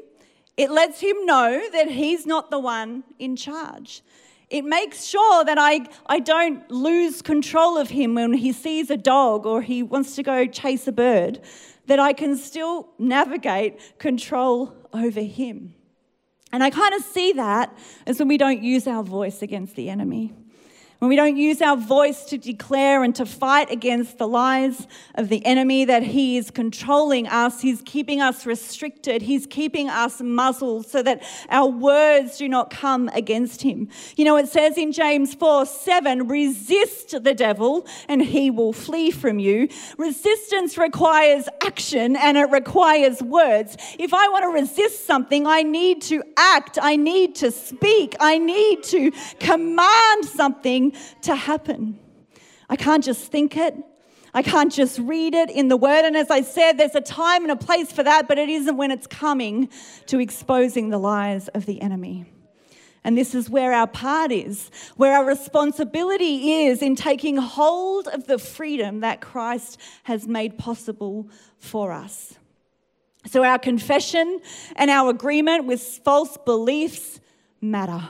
it 0.56 0.70
lets 0.70 1.00
him 1.00 1.16
know 1.26 1.60
that 1.72 1.90
he's 1.90 2.24
not 2.24 2.50
the 2.50 2.60
one 2.60 3.02
in 3.18 3.34
charge. 3.34 4.02
It 4.48 4.64
makes 4.64 5.04
sure 5.04 5.44
that 5.44 5.58
I, 5.58 5.86
I 6.06 6.20
don't 6.20 6.70
lose 6.70 7.22
control 7.22 7.76
of 7.76 7.90
him 7.90 8.14
when 8.14 8.34
he 8.34 8.52
sees 8.52 8.90
a 8.90 8.96
dog 8.96 9.46
or 9.46 9.62
he 9.62 9.82
wants 9.82 10.14
to 10.14 10.22
go 10.22 10.46
chase 10.46 10.86
a 10.86 10.92
bird, 10.92 11.40
that 11.86 11.98
I 11.98 12.12
can 12.12 12.36
still 12.36 12.90
navigate 12.98 13.98
control 13.98 14.76
over 14.92 15.20
him. 15.20 15.74
And 16.54 16.62
I 16.62 16.70
kind 16.70 16.94
of 16.94 17.02
see 17.02 17.32
that 17.32 17.76
as 18.06 18.20
when 18.20 18.28
we 18.28 18.38
don't 18.38 18.62
use 18.62 18.86
our 18.86 19.02
voice 19.02 19.42
against 19.42 19.74
the 19.74 19.90
enemy 19.90 20.32
when 21.04 21.10
we 21.10 21.16
don't 21.16 21.36
use 21.36 21.60
our 21.60 21.76
voice 21.76 22.24
to 22.24 22.38
declare 22.38 23.04
and 23.04 23.14
to 23.14 23.26
fight 23.26 23.70
against 23.70 24.16
the 24.16 24.26
lies 24.26 24.86
of 25.16 25.28
the 25.28 25.44
enemy, 25.44 25.84
that 25.84 26.02
he 26.02 26.38
is 26.38 26.50
controlling 26.50 27.28
us, 27.28 27.60
he's 27.60 27.82
keeping 27.82 28.22
us 28.22 28.46
restricted, 28.46 29.20
he's 29.20 29.46
keeping 29.46 29.90
us 29.90 30.22
muzzled 30.22 30.86
so 30.86 31.02
that 31.02 31.22
our 31.50 31.68
words 31.68 32.38
do 32.38 32.48
not 32.48 32.70
come 32.70 33.08
against 33.08 33.60
him. 33.60 33.86
You 34.16 34.24
know, 34.24 34.38
it 34.38 34.48
says 34.48 34.78
in 34.78 34.92
James 34.92 35.34
4 35.34 35.66
7, 35.66 36.26
resist 36.26 37.22
the 37.22 37.34
devil 37.34 37.86
and 38.08 38.22
he 38.22 38.50
will 38.50 38.72
flee 38.72 39.10
from 39.10 39.38
you. 39.38 39.68
Resistance 39.98 40.78
requires 40.78 41.50
action 41.62 42.16
and 42.16 42.38
it 42.38 42.48
requires 42.48 43.22
words. 43.22 43.76
If 43.98 44.14
I 44.14 44.26
want 44.28 44.44
to 44.44 44.48
resist 44.48 45.06
something, 45.06 45.46
I 45.46 45.64
need 45.64 46.00
to 46.04 46.22
act, 46.38 46.78
I 46.80 46.96
need 46.96 47.34
to 47.36 47.50
speak, 47.50 48.16
I 48.20 48.38
need 48.38 48.82
to 48.84 49.12
command 49.38 50.24
something 50.24 50.93
to 51.22 51.34
happen. 51.34 51.98
I 52.68 52.76
can't 52.76 53.04
just 53.04 53.30
think 53.30 53.56
it. 53.56 53.74
I 54.32 54.42
can't 54.42 54.72
just 54.72 54.98
read 54.98 55.32
it 55.34 55.48
in 55.48 55.68
the 55.68 55.76
word. 55.76 56.04
And 56.04 56.16
as 56.16 56.30
I 56.30 56.42
said, 56.42 56.72
there's 56.72 56.96
a 56.96 57.00
time 57.00 57.42
and 57.42 57.52
a 57.52 57.56
place 57.56 57.92
for 57.92 58.02
that, 58.02 58.26
but 58.26 58.36
it 58.36 58.48
isn't 58.48 58.76
when 58.76 58.90
it's 58.90 59.06
coming 59.06 59.68
to 60.06 60.18
exposing 60.18 60.90
the 60.90 60.98
lies 60.98 61.46
of 61.48 61.66
the 61.66 61.80
enemy. 61.80 62.26
And 63.04 63.16
this 63.16 63.34
is 63.34 63.50
where 63.50 63.72
our 63.72 63.86
part 63.86 64.32
is, 64.32 64.70
where 64.96 65.16
our 65.16 65.24
responsibility 65.24 66.64
is 66.64 66.82
in 66.82 66.96
taking 66.96 67.36
hold 67.36 68.08
of 68.08 68.26
the 68.26 68.38
freedom 68.38 69.00
that 69.00 69.20
Christ 69.20 69.78
has 70.04 70.26
made 70.26 70.58
possible 70.58 71.28
for 71.58 71.92
us. 71.92 72.34
So, 73.26 73.44
our 73.44 73.58
confession 73.58 74.40
and 74.76 74.90
our 74.90 75.10
agreement 75.10 75.66
with 75.66 75.80
false 75.82 76.36
beliefs 76.44 77.20
matter. 77.60 78.02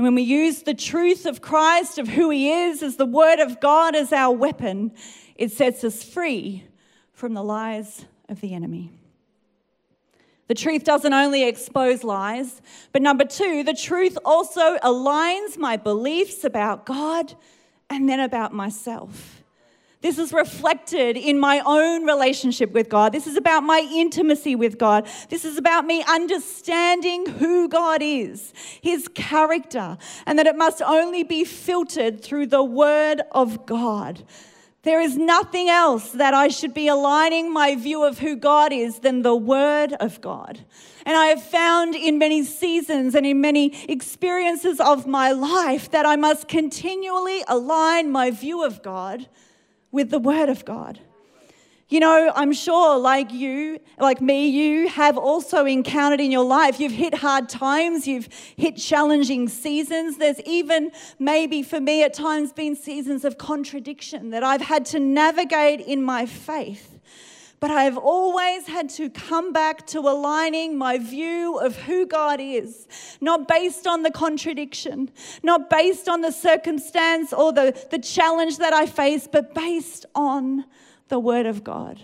And 0.00 0.04
when 0.06 0.14
we 0.14 0.22
use 0.22 0.62
the 0.62 0.72
truth 0.72 1.26
of 1.26 1.42
Christ, 1.42 1.98
of 1.98 2.08
who 2.08 2.30
He 2.30 2.50
is, 2.50 2.82
as 2.82 2.96
the 2.96 3.04
Word 3.04 3.38
of 3.38 3.60
God 3.60 3.94
as 3.94 4.14
our 4.14 4.34
weapon, 4.34 4.92
it 5.36 5.52
sets 5.52 5.84
us 5.84 6.02
free 6.02 6.64
from 7.12 7.34
the 7.34 7.42
lies 7.42 8.06
of 8.26 8.40
the 8.40 8.54
enemy. 8.54 8.92
The 10.46 10.54
truth 10.54 10.84
doesn't 10.84 11.12
only 11.12 11.46
expose 11.46 12.02
lies, 12.02 12.62
but 12.92 13.02
number 13.02 13.26
two, 13.26 13.62
the 13.62 13.74
truth 13.74 14.16
also 14.24 14.78
aligns 14.78 15.58
my 15.58 15.76
beliefs 15.76 16.44
about 16.44 16.86
God 16.86 17.34
and 17.90 18.08
then 18.08 18.20
about 18.20 18.54
myself. 18.54 19.39
This 20.02 20.18
is 20.18 20.32
reflected 20.32 21.18
in 21.18 21.38
my 21.38 21.60
own 21.64 22.06
relationship 22.06 22.72
with 22.72 22.88
God. 22.88 23.12
This 23.12 23.26
is 23.26 23.36
about 23.36 23.64
my 23.64 23.86
intimacy 23.92 24.56
with 24.56 24.78
God. 24.78 25.06
This 25.28 25.44
is 25.44 25.58
about 25.58 25.84
me 25.84 26.02
understanding 26.08 27.26
who 27.26 27.68
God 27.68 28.00
is, 28.02 28.54
His 28.80 29.08
character, 29.08 29.98
and 30.24 30.38
that 30.38 30.46
it 30.46 30.56
must 30.56 30.80
only 30.80 31.22
be 31.22 31.44
filtered 31.44 32.22
through 32.22 32.46
the 32.46 32.64
Word 32.64 33.20
of 33.32 33.66
God. 33.66 34.24
There 34.84 35.02
is 35.02 35.18
nothing 35.18 35.68
else 35.68 36.12
that 36.12 36.32
I 36.32 36.48
should 36.48 36.72
be 36.72 36.88
aligning 36.88 37.52
my 37.52 37.76
view 37.76 38.02
of 38.02 38.20
who 38.20 38.36
God 38.36 38.72
is 38.72 39.00
than 39.00 39.20
the 39.20 39.36
Word 39.36 39.92
of 40.00 40.22
God. 40.22 40.60
And 41.04 41.14
I 41.14 41.26
have 41.26 41.42
found 41.42 41.94
in 41.94 42.16
many 42.16 42.42
seasons 42.44 43.14
and 43.14 43.26
in 43.26 43.42
many 43.42 43.84
experiences 43.84 44.80
of 44.80 45.06
my 45.06 45.32
life 45.32 45.90
that 45.90 46.06
I 46.06 46.16
must 46.16 46.48
continually 46.48 47.42
align 47.46 48.10
my 48.10 48.30
view 48.30 48.64
of 48.64 48.82
God 48.82 49.26
with 49.92 50.10
the 50.10 50.18
Word 50.18 50.48
of 50.48 50.64
God. 50.64 51.00
You 51.88 51.98
know, 51.98 52.30
I'm 52.36 52.52
sure, 52.52 52.98
like 52.98 53.32
you, 53.32 53.80
like 53.98 54.20
me, 54.20 54.46
you 54.46 54.88
have 54.88 55.18
also 55.18 55.66
encountered 55.66 56.20
in 56.20 56.30
your 56.30 56.44
life, 56.44 56.78
you've 56.78 56.92
hit 56.92 57.14
hard 57.14 57.48
times, 57.48 58.06
you've 58.06 58.28
hit 58.54 58.76
challenging 58.76 59.48
seasons. 59.48 60.16
There's 60.16 60.40
even, 60.42 60.92
maybe 61.18 61.64
for 61.64 61.80
me 61.80 62.04
at 62.04 62.14
times, 62.14 62.52
been 62.52 62.76
seasons 62.76 63.24
of 63.24 63.38
contradiction 63.38 64.30
that 64.30 64.44
I've 64.44 64.60
had 64.60 64.84
to 64.86 65.00
navigate 65.00 65.80
in 65.80 66.00
my 66.00 66.26
faith. 66.26 66.99
But 67.60 67.70
I 67.70 67.84
have 67.84 67.98
always 67.98 68.66
had 68.66 68.88
to 68.90 69.10
come 69.10 69.52
back 69.52 69.86
to 69.88 70.00
aligning 70.00 70.78
my 70.78 70.96
view 70.96 71.58
of 71.58 71.76
who 71.76 72.06
God 72.06 72.40
is, 72.40 72.88
not 73.20 73.46
based 73.46 73.86
on 73.86 74.02
the 74.02 74.10
contradiction, 74.10 75.10
not 75.42 75.68
based 75.68 76.08
on 76.08 76.22
the 76.22 76.32
circumstance 76.32 77.34
or 77.34 77.52
the, 77.52 77.78
the 77.90 77.98
challenge 77.98 78.56
that 78.58 78.72
I 78.72 78.86
face, 78.86 79.28
but 79.30 79.54
based 79.54 80.06
on 80.14 80.64
the 81.08 81.18
Word 81.18 81.44
of 81.44 81.62
God. 81.62 82.00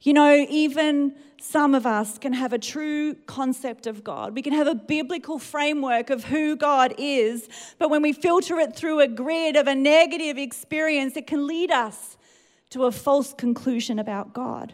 You 0.00 0.14
know, 0.14 0.46
even 0.48 1.14
some 1.38 1.74
of 1.74 1.84
us 1.84 2.16
can 2.16 2.32
have 2.32 2.54
a 2.54 2.58
true 2.58 3.14
concept 3.26 3.86
of 3.86 4.02
God. 4.02 4.34
We 4.34 4.40
can 4.40 4.54
have 4.54 4.66
a 4.66 4.74
biblical 4.74 5.38
framework 5.38 6.08
of 6.08 6.24
who 6.24 6.56
God 6.56 6.94
is, 6.96 7.50
but 7.78 7.90
when 7.90 8.00
we 8.00 8.14
filter 8.14 8.58
it 8.60 8.74
through 8.74 9.00
a 9.00 9.08
grid 9.08 9.56
of 9.56 9.66
a 9.66 9.74
negative 9.74 10.38
experience, 10.38 11.18
it 11.18 11.26
can 11.26 11.46
lead 11.46 11.70
us 11.70 12.16
to 12.74 12.86
a 12.86 12.90
false 12.90 13.32
conclusion 13.32 14.00
about 14.00 14.32
God. 14.34 14.72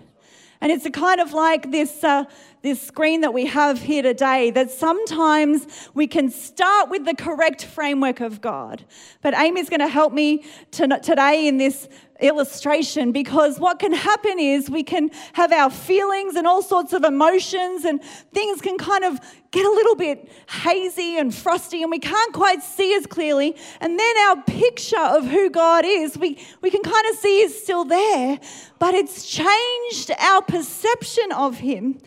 And 0.63 0.73
it's 0.73 0.87
a 0.87 0.91
kind 0.91 1.21
of 1.21 1.35
like 1.35 1.71
this, 1.71 2.03
uh, 2.03 2.25
this 2.63 2.81
screen 2.81 3.23
that 3.23 3.33
we 3.33 3.47
have 3.47 3.81
here 3.81 4.03
today 4.03 4.51
that 4.51 4.71
sometimes 4.71 5.67
we 5.95 6.07
can 6.07 6.31
start 6.31 6.91
with 6.91 7.05
the 7.05 7.15
correct 7.15 7.65
framework 7.65 8.21
of 8.21 8.41
God. 8.41 8.85
But 9.23 9.35
Amy's 9.35 9.69
going 9.69 9.81
to 9.81 9.89
help 9.89 10.13
me 10.13 10.45
to, 10.73 10.87
today 11.03 11.49
in 11.49 11.57
this 11.57 11.89
illustration 12.21 13.13
because 13.13 13.59
what 13.59 13.79
can 13.79 13.93
happen 13.93 14.39
is 14.39 14.71
we 14.71 14.83
can 14.83 15.11
have 15.33 15.53
our 15.53 15.71
feelings 15.71 16.37
and 16.37 16.47
all 16.47 16.63
sorts 16.63 16.93
of 16.93 17.05
emotions, 17.05 17.85
and 17.85 18.03
things 18.33 18.61
can 18.61 18.79
kind 18.79 19.05
of 19.05 19.19
get 19.51 19.67
a 19.67 19.71
little 19.71 19.97
bit 19.97 20.31
hazy 20.49 21.19
and 21.19 21.35
frosty, 21.35 21.83
and 21.83 21.91
we 21.91 21.99
can't 21.99 22.33
quite 22.33 22.63
see 22.63 22.95
as 22.95 23.07
clearly. 23.07 23.57
And 23.81 23.99
then 23.99 24.19
our 24.29 24.43
picture 24.45 24.99
of 24.99 25.27
who 25.27 25.51
God 25.51 25.85
is, 25.85 26.17
we, 26.17 26.39
we 26.61 26.71
can 26.71 26.83
kind 26.83 27.07
of 27.11 27.17
see 27.17 27.41
is 27.41 27.61
still 27.61 27.85
there, 27.85 28.39
but 28.79 28.95
it's 28.95 29.27
changed 29.27 30.13
our 30.19 30.43
perception 30.43 31.33
of 31.33 31.59
Him. 31.59 31.99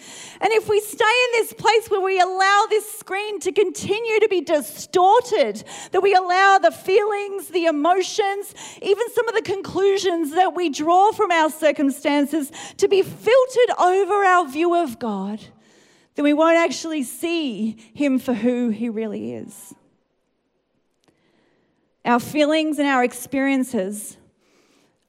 And 0.43 0.51
if 0.51 0.67
we 0.67 0.81
stay 0.81 1.05
in 1.05 1.39
this 1.39 1.53
place 1.53 1.89
where 1.89 2.01
we 2.01 2.19
allow 2.19 2.65
this 2.69 2.99
screen 2.99 3.39
to 3.39 3.53
continue 3.53 4.19
to 4.19 4.27
be 4.27 4.41
distorted, 4.41 5.63
that 5.93 6.03
we 6.03 6.13
allow 6.13 6.57
the 6.57 6.69
feelings, 6.69 7.47
the 7.47 7.63
emotions, 7.63 8.53
even 8.81 9.09
some 9.11 9.29
of 9.29 9.35
the 9.35 9.41
conclusions 9.41 10.31
that 10.31 10.53
we 10.53 10.69
draw 10.69 11.13
from 11.13 11.31
our 11.31 11.49
circumstances 11.49 12.51
to 12.75 12.89
be 12.89 13.01
filtered 13.01 13.79
over 13.79 14.25
our 14.25 14.45
view 14.45 14.75
of 14.75 14.99
God, 14.99 15.39
then 16.15 16.23
we 16.23 16.33
won't 16.33 16.57
actually 16.57 17.03
see 17.03 17.77
Him 17.93 18.19
for 18.19 18.33
who 18.33 18.67
He 18.67 18.89
really 18.89 19.35
is. 19.35 19.73
Our 22.03 22.19
feelings 22.19 22.79
and 22.79 22.87
our 22.89 23.05
experiences 23.05 24.17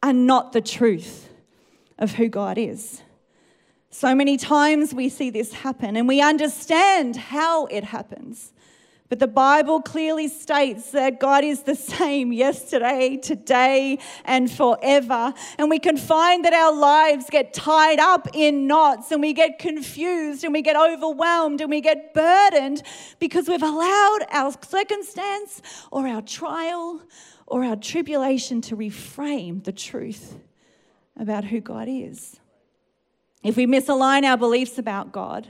are 0.00 0.12
not 0.12 0.52
the 0.52 0.60
truth 0.60 1.28
of 1.98 2.12
who 2.12 2.28
God 2.28 2.56
is. 2.56 3.02
So 3.94 4.12
many 4.12 4.36
times 4.36 4.92
we 4.92 5.08
see 5.08 5.30
this 5.30 5.52
happen 5.52 5.96
and 5.96 6.08
we 6.08 6.20
understand 6.20 7.14
how 7.14 7.66
it 7.66 7.84
happens. 7.84 8.52
But 9.08 9.20
the 9.20 9.28
Bible 9.28 9.82
clearly 9.82 10.26
states 10.26 10.90
that 10.90 11.20
God 11.20 11.44
is 11.44 11.62
the 11.62 11.76
same 11.76 12.32
yesterday, 12.32 13.18
today, 13.18 14.00
and 14.24 14.50
forever. 14.50 15.32
And 15.58 15.70
we 15.70 15.78
can 15.78 15.96
find 15.96 16.44
that 16.44 16.52
our 16.52 16.74
lives 16.74 17.26
get 17.30 17.54
tied 17.54 18.00
up 18.00 18.26
in 18.34 18.66
knots 18.66 19.12
and 19.12 19.22
we 19.22 19.32
get 19.32 19.60
confused 19.60 20.42
and 20.42 20.52
we 20.52 20.60
get 20.60 20.74
overwhelmed 20.74 21.60
and 21.60 21.70
we 21.70 21.80
get 21.80 22.12
burdened 22.14 22.82
because 23.20 23.48
we've 23.48 23.62
allowed 23.62 24.26
our 24.32 24.52
circumstance 24.68 25.62
or 25.92 26.08
our 26.08 26.20
trial 26.20 27.00
or 27.46 27.62
our 27.62 27.76
tribulation 27.76 28.60
to 28.62 28.76
reframe 28.76 29.62
the 29.62 29.72
truth 29.72 30.34
about 31.16 31.44
who 31.44 31.60
God 31.60 31.86
is. 31.88 32.40
If 33.44 33.56
we 33.56 33.66
misalign 33.66 34.24
our 34.24 34.38
beliefs 34.38 34.78
about 34.78 35.12
God, 35.12 35.46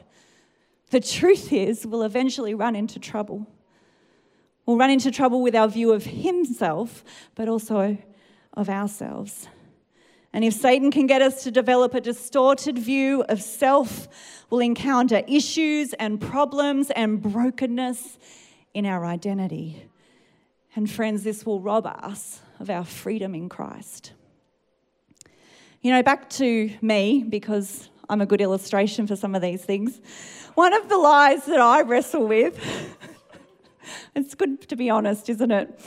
the 0.91 1.01
truth 1.01 1.53
is 1.53 1.87
we'll 1.87 2.03
eventually 2.03 2.53
run 2.53 2.75
into 2.75 2.99
trouble. 2.99 3.47
We'll 4.67 4.77
run 4.77 4.91
into 4.91 5.11
trouble 5.11 5.43
with 5.43 5.55
our 5.55 5.69
view 5.69 5.93
of 5.93 6.05
Himself, 6.05 7.05
but 7.37 7.49
also 7.49 7.97
of 8.53 8.69
ourselves. 8.69 9.49
And 10.33 10.45
if 10.45 10.55
Satan 10.55 10.91
can 10.91 11.07
get 11.07 11.23
us 11.23 11.45
to 11.45 11.53
develop 11.53 11.95
a 11.95 12.01
distorted 12.01 12.77
view 12.77 13.23
of 13.29 13.41
self, 13.41 14.09
we'll 14.51 14.61
encounter 14.61 15.23
issues 15.29 15.93
and 15.95 16.21
problems 16.21 16.91
and 16.91 17.23
brokenness 17.23 18.19
in 18.75 18.87
our 18.87 19.05
identity. 19.07 19.89
And 20.75 20.91
friends, 20.91 21.23
this 21.23 21.47
will 21.47 21.61
rob 21.61 21.87
us 21.87 22.41
of 22.59 22.69
our 22.69 22.85
freedom 22.85 23.37
in 23.37 23.49
Christ. 23.49 24.13
You 25.85 25.91
know, 25.91 26.03
back 26.03 26.31
to 26.31 26.71
me, 26.81 27.27
because 27.29 27.91
I'm 28.09 28.23
a 28.23 28.25
good 28.25 28.41
illustration 28.41 29.07
for 29.07 29.17
some 29.17 29.35
of 29.35 29.43
these 29.43 29.63
things. 29.63 30.01
One 30.55 30.73
of 30.73 30.89
the 30.89 30.97
lies 30.97 31.45
that 31.45 31.61
I 31.61 31.83
wrestle 31.83 32.27
with, 32.27 32.59
it's 34.17 34.35
good 34.35 34.67
to 34.71 34.77
be 34.77 34.89
honest, 34.89 35.29
isn't 35.29 35.51
it? 35.51 35.79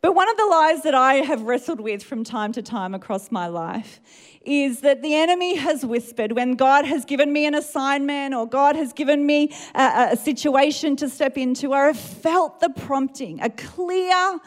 But 0.00 0.14
one 0.14 0.30
of 0.30 0.38
the 0.38 0.46
lies 0.46 0.84
that 0.84 0.94
I 0.94 1.16
have 1.16 1.42
wrestled 1.42 1.80
with 1.80 2.02
from 2.02 2.24
time 2.24 2.50
to 2.52 2.62
time 2.62 2.94
across 2.94 3.30
my 3.30 3.46
life 3.46 4.00
is 4.40 4.80
that 4.80 5.02
the 5.02 5.14
enemy 5.14 5.56
has 5.56 5.84
whispered 5.84 6.32
when 6.32 6.54
God 6.54 6.86
has 6.86 7.04
given 7.04 7.30
me 7.30 7.44
an 7.44 7.54
assignment 7.54 8.34
or 8.34 8.48
God 8.48 8.74
has 8.74 8.94
given 8.94 9.26
me 9.26 9.54
a, 9.74 10.08
a 10.12 10.16
situation 10.16 10.96
to 10.96 11.10
step 11.10 11.36
into, 11.36 11.74
or 11.74 11.88
I've 11.88 11.98
felt 11.98 12.60
the 12.60 12.70
prompting, 12.70 13.42
a 13.42 13.50
clear, 13.50 14.38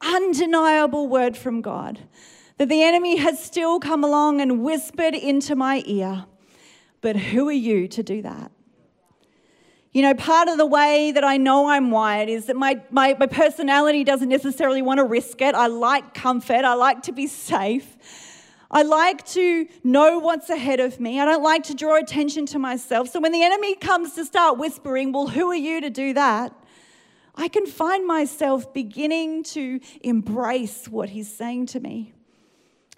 undeniable 0.00 1.08
word 1.08 1.36
from 1.36 1.60
God 1.60 2.00
that 2.60 2.68
the 2.68 2.82
enemy 2.82 3.16
has 3.16 3.42
still 3.42 3.80
come 3.80 4.04
along 4.04 4.38
and 4.42 4.62
whispered 4.62 5.14
into 5.14 5.56
my 5.56 5.82
ear. 5.86 6.26
But 7.00 7.16
who 7.16 7.48
are 7.48 7.52
you 7.52 7.88
to 7.88 8.02
do 8.02 8.20
that? 8.20 8.52
You 9.92 10.02
know, 10.02 10.12
part 10.12 10.46
of 10.46 10.58
the 10.58 10.66
way 10.66 11.10
that 11.10 11.24
I 11.24 11.38
know 11.38 11.70
I'm 11.70 11.90
wired 11.90 12.28
is 12.28 12.44
that 12.48 12.56
my, 12.56 12.82
my, 12.90 13.16
my 13.18 13.28
personality 13.28 14.04
doesn't 14.04 14.28
necessarily 14.28 14.82
want 14.82 14.98
to 14.98 15.04
risk 15.04 15.40
it. 15.40 15.54
I 15.54 15.68
like 15.68 16.12
comfort, 16.12 16.66
I 16.66 16.74
like 16.74 17.00
to 17.04 17.12
be 17.12 17.26
safe. 17.26 17.96
I 18.70 18.82
like 18.82 19.24
to 19.28 19.66
know 19.82 20.18
what's 20.18 20.50
ahead 20.50 20.80
of 20.80 21.00
me. 21.00 21.18
I 21.18 21.24
don't 21.24 21.42
like 21.42 21.62
to 21.62 21.74
draw 21.74 21.96
attention 21.96 22.44
to 22.44 22.58
myself. 22.58 23.08
So 23.08 23.20
when 23.20 23.32
the 23.32 23.42
enemy 23.42 23.74
comes 23.74 24.12
to 24.16 24.24
start 24.26 24.58
whispering, 24.58 25.12
Well, 25.12 25.28
who 25.28 25.50
are 25.50 25.54
you 25.54 25.80
to 25.80 25.88
do 25.88 26.12
that? 26.12 26.52
I 27.34 27.48
can 27.48 27.64
find 27.64 28.06
myself 28.06 28.74
beginning 28.74 29.44
to 29.44 29.80
embrace 30.02 30.88
what 30.88 31.08
he's 31.08 31.34
saying 31.34 31.64
to 31.68 31.80
me. 31.80 32.12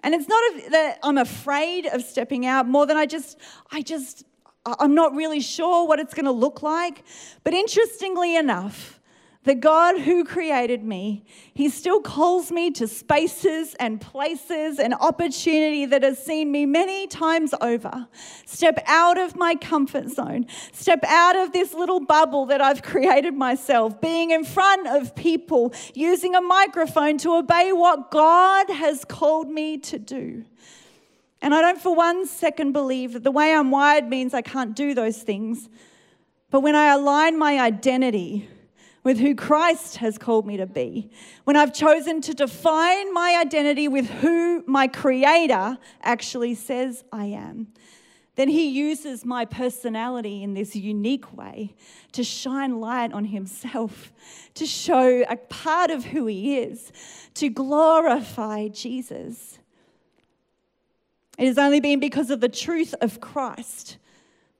And 0.03 0.13
it's 0.13 0.27
not 0.27 0.71
that 0.71 0.99
I'm 1.01 1.17
afraid 1.17 1.85
of 1.87 2.03
stepping 2.03 2.45
out 2.45 2.67
more 2.67 2.85
than 2.85 2.97
I 2.97 3.05
just, 3.05 3.39
I 3.71 3.81
just, 3.81 4.25
I'm 4.65 4.93
not 4.93 5.15
really 5.15 5.39
sure 5.39 5.87
what 5.87 5.99
it's 5.99 6.13
going 6.13 6.25
to 6.25 6.31
look 6.31 6.61
like. 6.61 7.03
But 7.43 7.53
interestingly 7.53 8.35
enough, 8.35 8.99
the 9.43 9.55
God 9.55 9.99
who 9.99 10.23
created 10.23 10.83
me, 10.83 11.25
He 11.53 11.69
still 11.69 12.01
calls 12.01 12.51
me 12.51 12.71
to 12.71 12.87
spaces 12.87 13.75
and 13.79 13.99
places 13.99 14.79
and 14.79 14.93
opportunity 14.93 15.85
that 15.85 16.03
has 16.03 16.23
seen 16.23 16.51
me 16.51 16.65
many 16.65 17.07
times 17.07 17.53
over. 17.59 18.07
Step 18.45 18.81
out 18.87 19.17
of 19.17 19.35
my 19.35 19.55
comfort 19.55 20.09
zone, 20.09 20.45
step 20.71 21.03
out 21.05 21.35
of 21.35 21.51
this 21.51 21.73
little 21.73 21.99
bubble 21.99 22.45
that 22.45 22.61
I've 22.61 22.81
created 22.81 23.33
myself, 23.33 23.99
being 23.99 24.31
in 24.31 24.45
front 24.45 24.87
of 24.87 25.15
people, 25.15 25.73
using 25.93 26.35
a 26.35 26.41
microphone 26.41 27.17
to 27.19 27.35
obey 27.35 27.73
what 27.73 28.11
God 28.11 28.69
has 28.69 29.03
called 29.03 29.49
me 29.49 29.77
to 29.79 29.99
do. 29.99 30.45
And 31.41 31.53
I 31.53 31.61
don't 31.61 31.81
for 31.81 31.93
one 31.93 32.25
second 32.25 32.71
believe 32.71 33.11
that 33.11 33.23
the 33.23 33.31
way 33.31 33.53
I'm 33.53 33.69
wired 33.69 34.07
means 34.07 34.33
I 34.33 34.41
can't 34.41 34.73
do 34.73 34.93
those 34.93 35.21
things. 35.21 35.67
But 36.49 36.61
when 36.61 36.75
I 36.75 36.93
align 36.93 37.37
my 37.37 37.59
identity, 37.59 38.47
with 39.03 39.19
who 39.19 39.35
Christ 39.35 39.97
has 39.97 40.17
called 40.17 40.47
me 40.47 40.57
to 40.57 40.65
be, 40.65 41.09
when 41.43 41.57
I've 41.57 41.73
chosen 41.73 42.21
to 42.21 42.33
define 42.33 43.13
my 43.13 43.37
identity 43.39 43.87
with 43.87 44.09
who 44.09 44.63
my 44.65 44.87
Creator 44.87 45.77
actually 46.01 46.55
says 46.55 47.03
I 47.11 47.25
am, 47.25 47.67
then 48.35 48.47
He 48.47 48.69
uses 48.69 49.25
my 49.25 49.45
personality 49.45 50.41
in 50.41 50.53
this 50.53 50.75
unique 50.75 51.35
way 51.37 51.75
to 52.13 52.23
shine 52.23 52.79
light 52.79 53.13
on 53.13 53.25
Himself, 53.25 54.11
to 54.55 54.65
show 54.65 55.23
a 55.29 55.35
part 55.35 55.91
of 55.91 56.05
who 56.05 56.25
He 56.25 56.57
is, 56.57 56.91
to 57.35 57.49
glorify 57.49 58.69
Jesus. 58.69 59.59
It 61.37 61.47
has 61.47 61.57
only 61.57 61.79
been 61.79 61.99
because 61.99 62.29
of 62.29 62.39
the 62.39 62.49
truth 62.49 62.95
of 63.01 63.19
Christ 63.19 63.97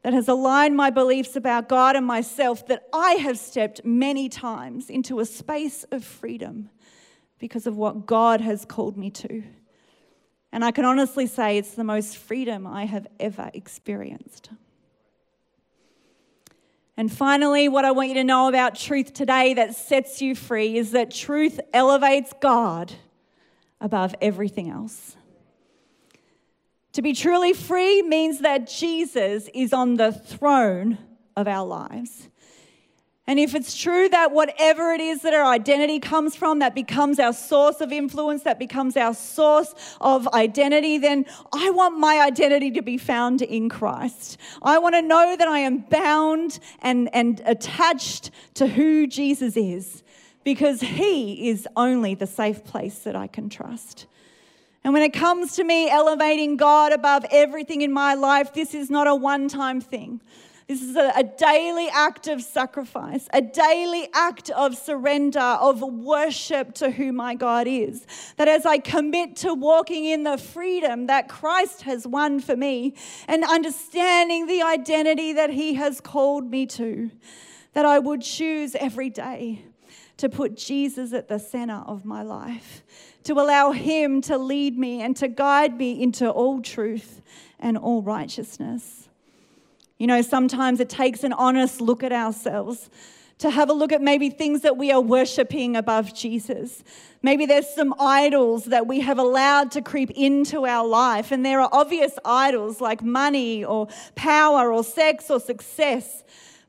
that 0.04 0.14
has 0.14 0.28
aligned 0.28 0.76
my 0.76 0.90
beliefs 0.90 1.36
about 1.36 1.70
God 1.70 1.96
and 1.96 2.06
myself 2.06 2.68
that 2.68 2.84
I 2.94 3.14
have 3.14 3.40
stepped 3.40 3.84
many 3.86 4.30
times 4.30 4.90
into 4.90 5.20
a 5.20 5.26
space 5.26 5.86
of 5.92 6.04
freedom 6.04 6.70
because 7.40 7.66
of 7.66 7.78
what 7.78 8.06
God 8.06 8.42
has 8.42 8.66
called 8.66 8.98
me 8.98 9.10
to. 9.12 9.44
And 10.52 10.64
I 10.64 10.72
can 10.72 10.86
honestly 10.86 11.26
say 11.26 11.58
it's 11.58 11.74
the 11.74 11.84
most 11.84 12.18
freedom 12.18 12.68
I 12.68 12.86
have 12.86 13.08
ever 13.20 13.50
experienced. 13.54 14.50
And 16.96 17.12
finally, 17.12 17.68
what 17.70 17.86
I 17.86 17.92
want 17.92 18.10
you 18.10 18.16
to 18.16 18.24
know 18.24 18.48
about 18.50 18.76
truth 18.76 19.14
today 19.14 19.56
that 19.56 19.76
sets 19.76 20.22
you 20.22 20.36
free 20.36 20.78
is 20.78 20.92
that 20.92 21.10
truth 21.10 21.60
elevates 21.74 22.34
God 22.40 22.94
above 23.82 24.14
everything 24.22 24.70
else. 24.70 25.16
To 26.94 27.02
be 27.02 27.14
truly 27.14 27.54
free 27.54 28.04
means 28.04 28.40
that 28.40 28.68
Jesus 28.68 29.50
is 29.54 29.74
on 29.74 29.96
the 29.96 30.12
throne 30.12 31.00
of 31.36 31.48
our 31.48 31.66
lives. 31.66 32.30
And 33.26 33.40
if 33.40 33.56
it's 33.56 33.76
true 33.76 34.10
that 34.10 34.32
whatever 34.32 34.92
it 34.92 35.00
is 35.00 35.22
that 35.22 35.34
our 35.34 35.46
identity 35.46 36.00
comes 36.00 36.36
from, 36.36 36.60
that 36.60 36.76
becomes 36.76 37.20
our 37.20 37.32
source 37.32 37.80
of 37.80 37.94
influence, 37.94 38.44
that 38.44 38.60
becomes 38.60 38.98
our 38.98 39.14
source 39.14 39.74
of 40.02 40.28
identity, 40.34 40.98
then 40.98 41.26
I 41.54 41.70
want 41.70 41.98
my 41.98 42.20
identity 42.20 42.70
to 42.72 42.82
be 42.82 42.98
found 42.98 43.42
in 43.42 43.70
Christ. 43.70 44.38
I 44.62 44.78
want 44.78 44.94
to 44.96 45.02
know 45.02 45.36
that 45.38 45.48
I 45.48 45.60
am 45.60 45.80
bound 45.80 46.60
and, 46.80 47.10
and 47.16 47.42
attached 47.46 48.30
to 48.56 48.68
who 48.68 49.08
Jesus 49.08 49.56
is 49.56 50.04
because 50.44 50.82
he 50.82 51.50
is 51.50 51.66
only 51.78 52.14
the 52.14 52.28
safe 52.28 52.66
place 52.66 53.00
that 53.00 53.16
I 53.16 53.28
can 53.28 53.50
trust. 53.50 54.06
And 54.84 54.94
when 54.94 55.04
it 55.04 55.14
comes 55.14 55.56
to 55.56 55.64
me 55.64 55.90
elevating 55.90 56.58
God 56.58 56.92
above 56.92 57.26
everything 57.32 57.82
in 57.82 57.92
my 57.94 58.16
life, 58.16 58.54
this 58.54 58.74
is 58.74 58.90
not 58.90 59.08
a 59.08 59.16
one 59.16 59.48
time 59.48 59.80
thing. 59.80 60.22
This 60.68 60.82
is 60.82 60.96
a, 60.96 61.12
a, 61.16 61.24
daily 61.24 61.90
act 61.90 62.28
of 62.28 62.42
sacrifice, 62.42 63.28
a 63.34 63.42
daily 63.42 64.08
act 64.14 64.50
of 64.50 64.78
surrender, 64.78 65.40
of 65.40 65.82
worship 65.82 66.74
to 66.76 66.90
who 66.90 67.12
my 67.12 67.36
God 67.36 67.68
is. 67.68 68.08
That 68.38 68.48
as 68.48 68.66
I 68.66 68.78
commit 68.78 69.36
to 69.38 69.54
walking 69.54 70.06
in 70.06 70.24
the 70.24 70.38
freedom 70.38 71.08
that 71.08 71.28
Christ 71.28 71.82
has 71.82 72.08
won 72.08 72.40
for 72.40 72.56
me 72.56 72.96
and 73.28 73.44
understanding 73.44 74.48
the 74.48 74.62
identity 74.62 75.34
that 75.34 75.50
He 75.50 75.74
has 75.74 76.00
called 76.00 76.50
me 76.50 76.66
to, 76.68 77.12
that 77.74 77.86
I 77.86 78.00
would 78.00 78.22
choose 78.22 78.74
every 78.76 79.10
day 79.10 79.66
to 80.18 80.30
put 80.30 80.56
Jesus 80.56 81.12
at 81.12 81.28
the 81.28 81.40
center 81.40 81.84
of 81.86 82.06
my 82.06 82.24
life, 82.24 82.84
to 83.24 83.34
allow 83.34 83.72
Him 83.72 84.22
to 84.22 84.38
lead 84.38 84.78
me 84.78 85.02
and 85.02 85.16
to 85.18 85.28
guide 85.28 85.78
me 85.78 86.02
into 86.02 86.30
all 86.30 86.62
truth 86.62 87.22
and 87.60 87.78
all 87.78 88.02
righteousness. 88.02 89.10
You 89.98 90.08
know, 90.08 90.22
sometimes 90.22 90.80
it 90.80 90.90
takes 90.90 91.24
an 91.24 91.34
honest 91.34 91.80
look 91.80 92.04
at 92.04 92.12
ourselves 92.12 92.90
to 93.40 93.50
have 93.50 93.70
a 93.70 93.74
look 93.74 93.92
at 93.92 94.02
maybe 94.02 94.30
things 94.30 94.62
that 94.62 94.78
we 94.78 94.92
are 94.92 95.02
worshiping 95.02 95.76
above 95.76 96.14
Jesus. 96.14 96.84
Maybe 97.22 97.46
there's 97.46 97.68
some 97.74 97.94
idols 98.00 98.66
that 98.66 98.88
we 98.88 99.02
have 99.02 99.20
allowed 99.20 99.72
to 99.72 99.82
creep 99.82 100.12
into 100.12 100.66
our 100.66 100.88
life, 100.88 101.32
and 101.32 101.46
there 101.46 101.60
are 101.60 101.70
obvious 101.72 102.18
idols 102.24 102.80
like 102.80 103.04
money 103.04 103.64
or 103.64 103.88
power 104.16 104.72
or 104.72 104.84
sex 104.84 105.30
or 105.30 105.40
success. 105.40 106.24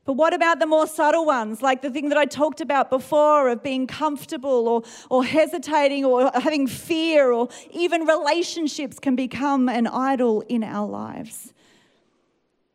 But 0.05 0.13
what 0.13 0.35
about 0.35 0.59
the 0.59 0.67
more 0.67 0.85
subtle 0.85 1.25
ones, 1.25 1.63
like 1.63 1.81
the 1.81 1.89
thing 1.89 2.09
that 2.09 2.17
I 2.17 2.25
talked 2.25 2.61
about 2.61 2.91
before 2.91 3.49
of 3.49 3.63
being 3.63 3.87
comfortable 3.87 4.67
or, 4.67 4.83
or 5.09 5.25
hesitating 5.25 6.05
or 6.05 6.29
having 6.35 6.67
fear, 6.67 7.31
or 7.31 7.49
even 7.71 8.05
relationships 8.05 8.99
can 8.99 9.15
become 9.15 9.67
an 9.67 9.87
idol 9.87 10.41
in 10.47 10.63
our 10.63 10.87
lives? 10.87 11.53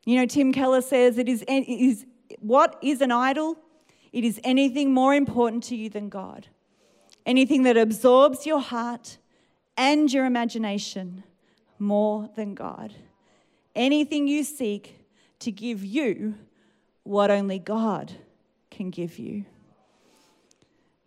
You 0.04 0.16
know, 0.16 0.26
Tim 0.26 0.52
Keller 0.52 0.82
says 0.82 1.18
it 1.18 1.28
is, 1.28 1.42
it 1.42 1.68
is 1.68 2.04
what 2.40 2.76
is 2.82 3.00
an 3.00 3.12
idol? 3.12 3.56
It 4.12 4.24
is 4.24 4.40
anything 4.42 4.92
more 4.92 5.14
important 5.14 5.62
to 5.64 5.76
you 5.76 5.88
than 5.88 6.08
God. 6.08 6.48
Anything 7.24 7.62
that 7.62 7.76
absorbs 7.76 8.44
your 8.44 8.60
heart 8.60 9.18
and 9.76 10.12
your 10.12 10.24
imagination 10.24 11.22
more 11.78 12.28
than 12.34 12.54
God. 12.54 12.92
Anything 13.76 14.26
you 14.26 14.42
seek 14.42 15.06
to 15.38 15.52
give 15.52 15.84
you 15.84 16.34
what 17.10 17.30
only 17.30 17.58
God 17.58 18.12
can 18.70 18.90
give 18.90 19.18
you. 19.18 19.44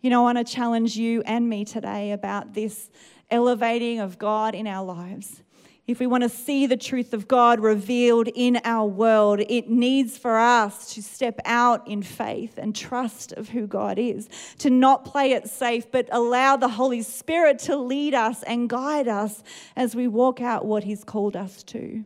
You 0.02 0.10
know, 0.10 0.22
I 0.22 0.34
want 0.34 0.46
to 0.46 0.54
challenge 0.54 0.98
you 0.98 1.24
and 1.26 1.50
me 1.50 1.66
today 1.66 2.12
about 2.12 2.54
this 2.54 2.90
elevating 3.32 4.00
of 4.00 4.18
God 4.18 4.54
in 4.54 4.68
our 4.68 4.84
lives 4.86 5.42
if 5.86 6.00
we 6.00 6.08
want 6.08 6.24
to 6.24 6.30
see 6.30 6.66
the 6.66 6.78
truth 6.78 7.14
of 7.14 7.28
God 7.28 7.60
revealed 7.60 8.30
in 8.34 8.62
our 8.64 8.88
world, 8.88 9.42
it 9.42 9.70
needs 9.70 10.18
for 10.18 10.38
us 10.38 10.94
to 10.94 11.04
step 11.04 11.40
out 11.44 11.86
in 11.90 12.02
faith 12.02 12.58
and 12.58 12.74
trust 12.74 13.34
of 13.34 13.50
who 13.50 13.68
God 13.68 14.00
is, 14.00 14.30
to 14.60 14.70
not 14.70 15.04
play 15.04 15.34
it 15.34 15.50
safe, 15.50 15.92
but 15.92 16.08
allow 16.10 16.56
the 16.56 16.70
Holy 16.70 17.02
Spirit 17.02 17.60
to 17.60 17.76
lead 17.76 18.14
us 18.14 18.44
and 18.44 18.70
guide 18.70 19.10
us 19.10 19.44
as 19.76 19.94
we 19.94 20.08
walk 20.08 20.40
out 20.40 20.66
what 20.66 20.86
He's 20.86 21.04
called 21.04 21.36
us 21.36 21.64
to. 21.64 22.06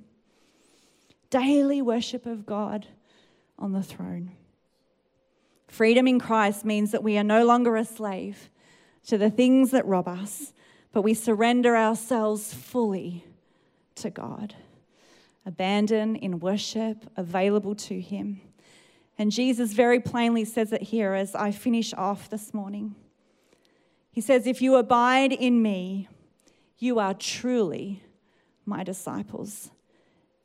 Daily 1.29 1.81
worship 1.81 2.25
of 2.25 2.47
God 2.47 2.87
on 3.57 3.73
the 3.73 3.83
throne. 3.83 4.31
Freedom 5.67 6.07
in 6.07 6.19
Christ 6.19 6.63
means 6.63 6.91
that 6.91 7.03
we 7.03 7.17
are 7.17 7.23
no 7.23 7.45
longer 7.45 7.75
a 7.75 7.85
slave 7.85 8.49
to 9.07 9.17
the 9.17 9.29
things 9.29 9.71
that 9.71 9.85
rob 9.85 10.07
us, 10.07 10.53
but 10.91 11.01
we 11.01 11.13
surrender 11.13 11.75
ourselves 11.75 12.53
fully 12.53 13.25
to 13.95 14.09
God, 14.09 14.55
abandoned 15.45 16.17
in 16.17 16.39
worship, 16.39 17.09
available 17.15 17.75
to 17.75 17.99
Him. 17.99 18.41
And 19.17 19.31
Jesus 19.31 19.73
very 19.73 19.99
plainly 19.99 20.45
says 20.45 20.71
it 20.71 20.83
here 20.83 21.13
as 21.13 21.35
I 21.35 21.51
finish 21.51 21.93
off 21.93 22.29
this 22.29 22.53
morning. 22.53 22.95
He 24.11 24.21
says, 24.21 24.47
If 24.47 24.61
you 24.61 24.75
abide 24.75 25.31
in 25.31 25.61
me, 25.61 26.07
you 26.77 26.99
are 26.99 27.13
truly 27.13 28.03
my 28.65 28.83
disciples, 28.83 29.71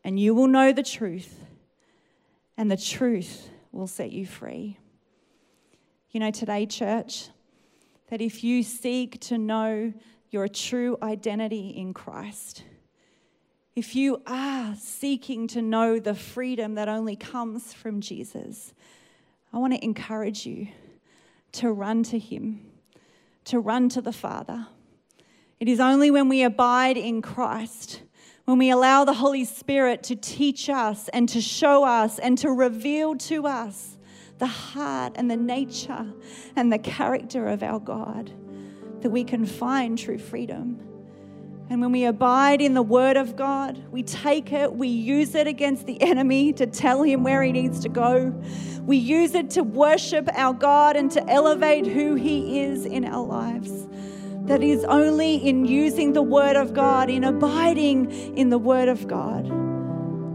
and 0.04 0.18
you 0.18 0.34
will 0.34 0.46
know 0.46 0.72
the 0.72 0.82
truth, 0.82 1.40
and 2.62 2.70
the 2.70 2.76
truth 2.76 3.50
will 3.72 3.88
set 3.88 4.12
you 4.12 4.24
free. 4.24 4.78
You 6.12 6.20
know, 6.20 6.30
today, 6.30 6.64
church, 6.64 7.28
that 8.08 8.20
if 8.20 8.44
you 8.44 8.62
seek 8.62 9.18
to 9.22 9.36
know 9.36 9.92
your 10.30 10.46
true 10.46 10.96
identity 11.02 11.70
in 11.70 11.92
Christ, 11.92 12.62
if 13.74 13.96
you 13.96 14.22
are 14.28 14.76
seeking 14.78 15.48
to 15.48 15.60
know 15.60 15.98
the 15.98 16.14
freedom 16.14 16.76
that 16.76 16.88
only 16.88 17.16
comes 17.16 17.72
from 17.72 18.00
Jesus, 18.00 18.72
I 19.52 19.58
want 19.58 19.72
to 19.72 19.84
encourage 19.84 20.46
you 20.46 20.68
to 21.54 21.72
run 21.72 22.04
to 22.04 22.18
Him, 22.20 22.60
to 23.46 23.58
run 23.58 23.88
to 23.88 24.00
the 24.00 24.12
Father. 24.12 24.68
It 25.58 25.66
is 25.66 25.80
only 25.80 26.12
when 26.12 26.28
we 26.28 26.44
abide 26.44 26.96
in 26.96 27.22
Christ, 27.22 28.02
when 28.44 28.58
we 28.58 28.70
allow 28.70 29.04
the 29.04 29.12
Holy 29.12 29.44
Spirit 29.44 30.02
to 30.04 30.16
teach 30.16 30.68
us 30.68 31.08
and 31.10 31.28
to 31.28 31.40
show 31.40 31.84
us 31.84 32.18
and 32.18 32.36
to 32.38 32.50
reveal 32.50 33.16
to 33.16 33.46
us 33.46 33.98
the 34.38 34.46
heart 34.46 35.12
and 35.16 35.30
the 35.30 35.36
nature 35.36 36.12
and 36.56 36.72
the 36.72 36.78
character 36.78 37.46
of 37.46 37.62
our 37.62 37.78
God, 37.78 38.32
that 39.00 39.10
we 39.10 39.22
can 39.24 39.46
find 39.46 39.96
true 39.96 40.18
freedom. 40.18 40.80
And 41.70 41.80
when 41.80 41.92
we 41.92 42.04
abide 42.04 42.60
in 42.60 42.74
the 42.74 42.82
Word 42.82 43.16
of 43.16 43.36
God, 43.36 43.82
we 43.90 44.02
take 44.02 44.52
it, 44.52 44.74
we 44.74 44.88
use 44.88 45.34
it 45.34 45.46
against 45.46 45.86
the 45.86 46.02
enemy 46.02 46.52
to 46.54 46.66
tell 46.66 47.02
him 47.02 47.22
where 47.22 47.42
he 47.42 47.52
needs 47.52 47.80
to 47.80 47.88
go. 47.88 48.34
We 48.82 48.96
use 48.96 49.34
it 49.34 49.50
to 49.50 49.62
worship 49.62 50.28
our 50.34 50.52
God 50.52 50.96
and 50.96 51.10
to 51.12 51.24
elevate 51.30 51.86
who 51.86 52.16
He 52.16 52.60
is 52.60 52.84
in 52.84 53.04
our 53.04 53.24
lives. 53.24 53.86
That 54.46 54.62
is 54.62 54.84
only 54.84 55.36
in 55.36 55.64
using 55.64 56.12
the 56.12 56.22
Word 56.22 56.56
of 56.56 56.74
God, 56.74 57.08
in 57.08 57.24
abiding 57.24 58.10
in 58.36 58.50
the 58.50 58.58
Word 58.58 58.88
of 58.88 59.06
God, 59.06 59.46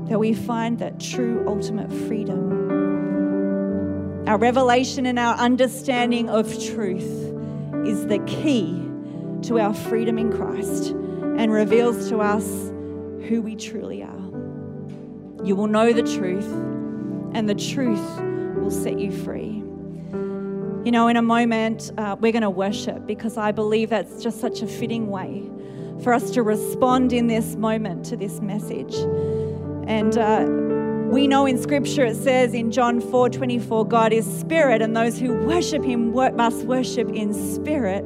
that 0.10 0.18
we 0.20 0.34
find 0.34 0.80
that 0.80 1.00
true 1.00 1.44
ultimate 1.46 1.92
freedom. 1.92 2.66
Our 4.28 4.38
revelation 4.38 5.06
and 5.06 5.20
our 5.20 5.36
understanding 5.36 6.30
of 6.30 6.48
truth 6.74 7.04
is 7.86 8.08
the 8.08 8.20
key 8.28 8.82
to 9.44 9.60
our 9.60 9.74
freedom 9.74 10.18
in 10.18 10.32
Christ 10.32 10.92
and 10.92 11.52
reveals 11.52 12.10
to 12.10 12.20
us 12.20 12.46
who 13.28 13.42
we 13.42 13.56
truly 13.56 14.04
are. 14.04 14.16
You 15.44 15.56
will 15.56 15.68
know 15.68 15.94
the 15.94 16.04
truth, 16.04 16.50
and 17.34 17.48
the 17.48 17.56
truth 17.56 18.22
will 18.56 18.72
set 18.72 19.00
you 19.00 19.12
free. 19.12 19.64
You 20.86 20.92
know, 20.92 21.08
in 21.08 21.18
a 21.18 21.22
moment, 21.22 21.92
uh, 21.98 22.16
we're 22.20 22.32
going 22.32 22.44
to 22.44 22.50
worship 22.50 23.06
because 23.06 23.38
I 23.38 23.52
believe 23.52 23.90
that's 23.90 24.24
just 24.24 24.40
such 24.40 24.62
a 24.62 24.68
fitting 24.68 25.10
way 25.10 25.50
for 26.04 26.14
us 26.14 26.32
to 26.32 26.44
respond 26.44 27.12
in 27.12 27.28
this 27.28 27.56
moment 27.56 28.06
to 28.06 28.16
this 28.16 28.40
message. 28.40 28.96
And 29.88 30.18
uh, 30.18 30.46
we 31.12 31.28
know 31.28 31.46
in 31.46 31.58
Scripture 31.58 32.06
it 32.06 32.16
says 32.16 32.54
in 32.54 32.72
John 32.72 33.02
4 33.02 33.30
24, 33.30 33.88
God 33.88 34.14
is 34.14 34.26
spirit, 34.40 34.82
and 34.82 34.96
those 34.96 35.20
who 35.20 35.34
worship 35.46 35.84
him 35.84 36.14
must 36.14 36.66
worship 36.66 37.10
in 37.10 37.34
spirit 37.34 38.04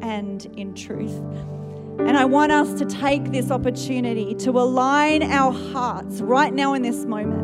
and 0.00 0.46
in 0.56 0.74
truth. 0.74 1.18
And 1.98 2.16
I 2.16 2.24
want 2.24 2.52
us 2.52 2.74
to 2.74 2.84
take 2.84 3.32
this 3.32 3.50
opportunity 3.50 4.34
to 4.36 4.50
align 4.50 5.22
our 5.22 5.52
hearts 5.52 6.20
right 6.20 6.52
now 6.52 6.74
in 6.74 6.82
this 6.82 7.04
moment. 7.04 7.42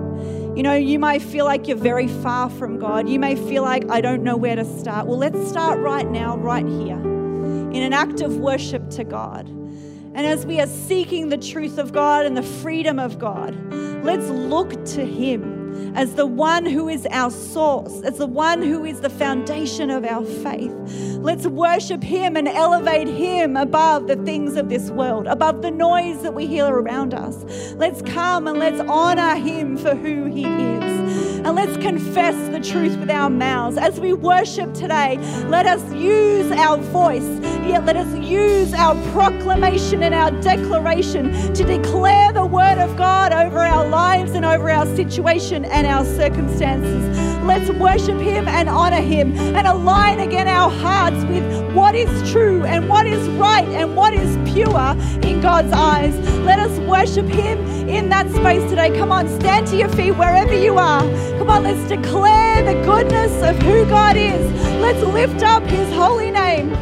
You 0.57 0.63
know, 0.63 0.75
you 0.75 0.99
may 0.99 1.19
feel 1.19 1.45
like 1.45 1.69
you're 1.69 1.77
very 1.77 2.09
far 2.09 2.51
from 2.51 2.79
God. 2.79 3.09
You 3.09 3.21
may 3.21 3.37
feel 3.37 3.63
like, 3.63 3.89
I 3.91 4.01
don't 4.01 4.23
know 4.23 4.37
where 4.37 4.57
to 4.57 4.65
start. 4.65 5.07
Well, 5.07 5.19
let's 5.19 5.49
start 5.49 5.79
right 5.79 6.09
now, 6.11 6.37
right 6.37 6.67
here, 6.67 6.99
in 6.99 7.77
an 7.77 7.93
act 7.93 8.21
of 8.21 8.39
worship 8.39 8.91
to 8.91 9.05
God. 9.05 9.49
And 9.49 10.27
as 10.27 10.45
we 10.45 10.61
are 10.61 10.67
seeking 10.67 11.29
the 11.29 11.37
truth 11.37 11.79
of 11.79 11.93
God 11.93 12.27
and 12.27 12.37
the 12.37 12.43
freedom 12.43 12.99
of 12.99 13.19
God, 13.19 13.55
let's 14.03 14.29
look 14.29 14.85
to 14.87 15.05
Him 15.05 15.58
as 15.95 16.15
the 16.15 16.27
one 16.27 16.65
who 16.67 16.89
is 16.89 17.07
our 17.11 17.31
source, 17.31 18.03
as 18.03 18.19
the 18.19 18.27
one 18.27 18.63
who 18.63 18.85
is 18.85 19.01
the 19.01 19.11
foundation 19.11 19.91
of 19.91 20.05
our 20.05 20.25
faith. 20.25 20.73
Let's 21.19 21.47
worship 21.47 22.03
Him 22.03 22.37
and 22.37 22.49
elevate 22.49 23.09
Him 23.09 23.57
above 23.57 24.07
the 24.07 24.17
things 24.17 24.57
of 24.57 24.69
this 24.69 24.91
world, 24.91 25.27
above 25.27 25.63
the 25.63 25.71
noise 25.71 26.23
that 26.23 26.35
we 26.35 26.47
hear 26.47 26.67
around 26.67 27.15
us. 27.15 27.73
Let's 27.75 28.03
come 28.03 28.47
and 28.47 28.59
let's 28.59 28.81
honor 28.81 29.35
Him 29.35 29.77
for 29.77 29.95
who 29.95 30.27
He 30.27 30.45
is. 30.45 31.39
And 31.39 31.55
let's 31.55 31.77
confess 31.79 32.35
the 32.51 32.61
truth 32.61 32.97
with 32.99 33.11
our 33.11 33.31
mouths. 33.31 33.79
As 33.79 34.01
we 34.01 34.13
worship 34.13 34.75
today, 34.75 35.17
let 35.47 35.67
us 35.67 35.93
use 35.95 36.51
our 36.51 36.77
voice, 36.77 37.25
yet 37.69 37.85
let 37.85 37.97
us 37.97 38.15
use 38.17 38.73
our 38.73 38.95
proclamation 39.13 40.03
and 40.03 40.15
our 40.15 40.31
declaration 40.41 41.33
to 41.53 41.65
declare 41.65 42.33
the 42.33 42.45
word 42.45 42.79
of 42.79 42.97
God 42.97 43.33
over 43.33 43.59
our 43.59 43.87
lives 43.87 44.33
and 44.33 44.45
over 44.45 44.71
our 44.71 44.87
situation 44.97 45.65
and 45.67 45.87
our 45.87 46.05
circumstances. 46.05 47.19
Let's 47.45 47.71
worship 47.71 48.19
Him 48.21 48.49
and 48.49 48.69
honor 48.69 49.01
Him 49.01 49.37
and 49.37 49.67
align 49.67 50.21
again 50.21 50.49
our 50.49 50.71
hearts 50.71 51.23
with 51.25 51.75
what 51.75 51.95
is 51.95 52.31
true 52.31 52.65
and 52.65 52.89
what 52.89 53.07
is 53.07 53.27
right 53.31 53.69
and 53.69 53.97
what 53.97 54.15
is 54.15 54.37
pure 54.53 54.93
in 55.23 55.41
God's 55.41 55.73
eyes. 55.73 56.15
Let 56.41 56.59
us 56.59 56.79
worship 56.81 57.27
Him 57.27 57.59
in 57.89 58.09
that 58.09 58.31
space 58.31 58.69
today. 58.69 58.97
Come 58.99 59.13
on, 59.13 59.29
stand 59.41 59.67
to 59.69 59.77
your 59.77 59.89
feet 59.91 60.13
wherever 60.13 60.55
you 60.55 60.79
are. 60.79 61.03
Come 61.39 61.51
on, 61.51 61.63
let's 61.63 61.89
declare 61.89 62.63
the 62.63 62.81
goodness 62.85 63.33
of 63.43 63.57
who 63.63 63.85
God 63.87 64.17
is. 64.17 64.53
Let's 64.81 65.03
lift 65.07 65.43
up 65.43 65.63
His 65.65 65.93
holy 65.95 66.31
name. 66.31 66.77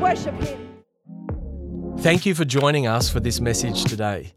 Worship 0.00 0.34
Him. 0.34 0.66
Thank 1.98 2.24
you 2.24 2.34
for 2.34 2.44
joining 2.44 2.86
us 2.86 3.10
for 3.10 3.20
this 3.20 3.40
message 3.40 3.84
today. 3.84 4.32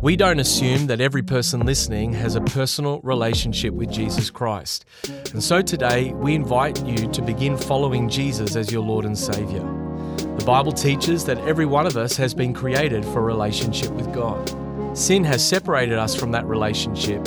We 0.00 0.14
don't 0.14 0.38
assume 0.38 0.86
that 0.86 1.00
every 1.00 1.24
person 1.24 1.66
listening 1.66 2.12
has 2.12 2.36
a 2.36 2.40
personal 2.40 3.00
relationship 3.00 3.74
with 3.74 3.90
Jesus 3.90 4.30
Christ. 4.30 4.84
And 5.32 5.42
so 5.42 5.60
today, 5.60 6.12
we 6.12 6.36
invite 6.36 6.84
you 6.86 7.10
to 7.10 7.20
begin 7.20 7.56
following 7.56 8.08
Jesus 8.08 8.54
as 8.54 8.70
your 8.70 8.84
Lord 8.84 9.04
and 9.04 9.18
Savior. 9.18 9.64
The 10.38 10.44
Bible 10.46 10.70
teaches 10.70 11.24
that 11.24 11.38
every 11.38 11.66
one 11.66 11.86
of 11.86 11.96
us 11.96 12.16
has 12.16 12.32
been 12.32 12.54
created 12.54 13.04
for 13.06 13.18
a 13.18 13.22
relationship 13.22 13.90
with 13.90 14.14
God. 14.14 14.48
Sin 14.96 15.24
has 15.24 15.46
separated 15.46 15.98
us 15.98 16.14
from 16.14 16.30
that 16.30 16.46
relationship, 16.46 17.26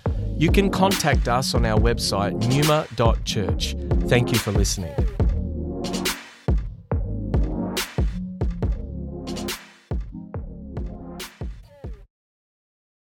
You 0.41 0.51
can 0.51 0.71
contact 0.71 1.27
us 1.27 1.53
on 1.53 1.67
our 1.67 1.79
website, 1.79 2.33
numa.church. 2.47 3.75
Thank 4.09 4.31
you 4.31 4.39
for 4.39 4.51
listening. 4.51 4.91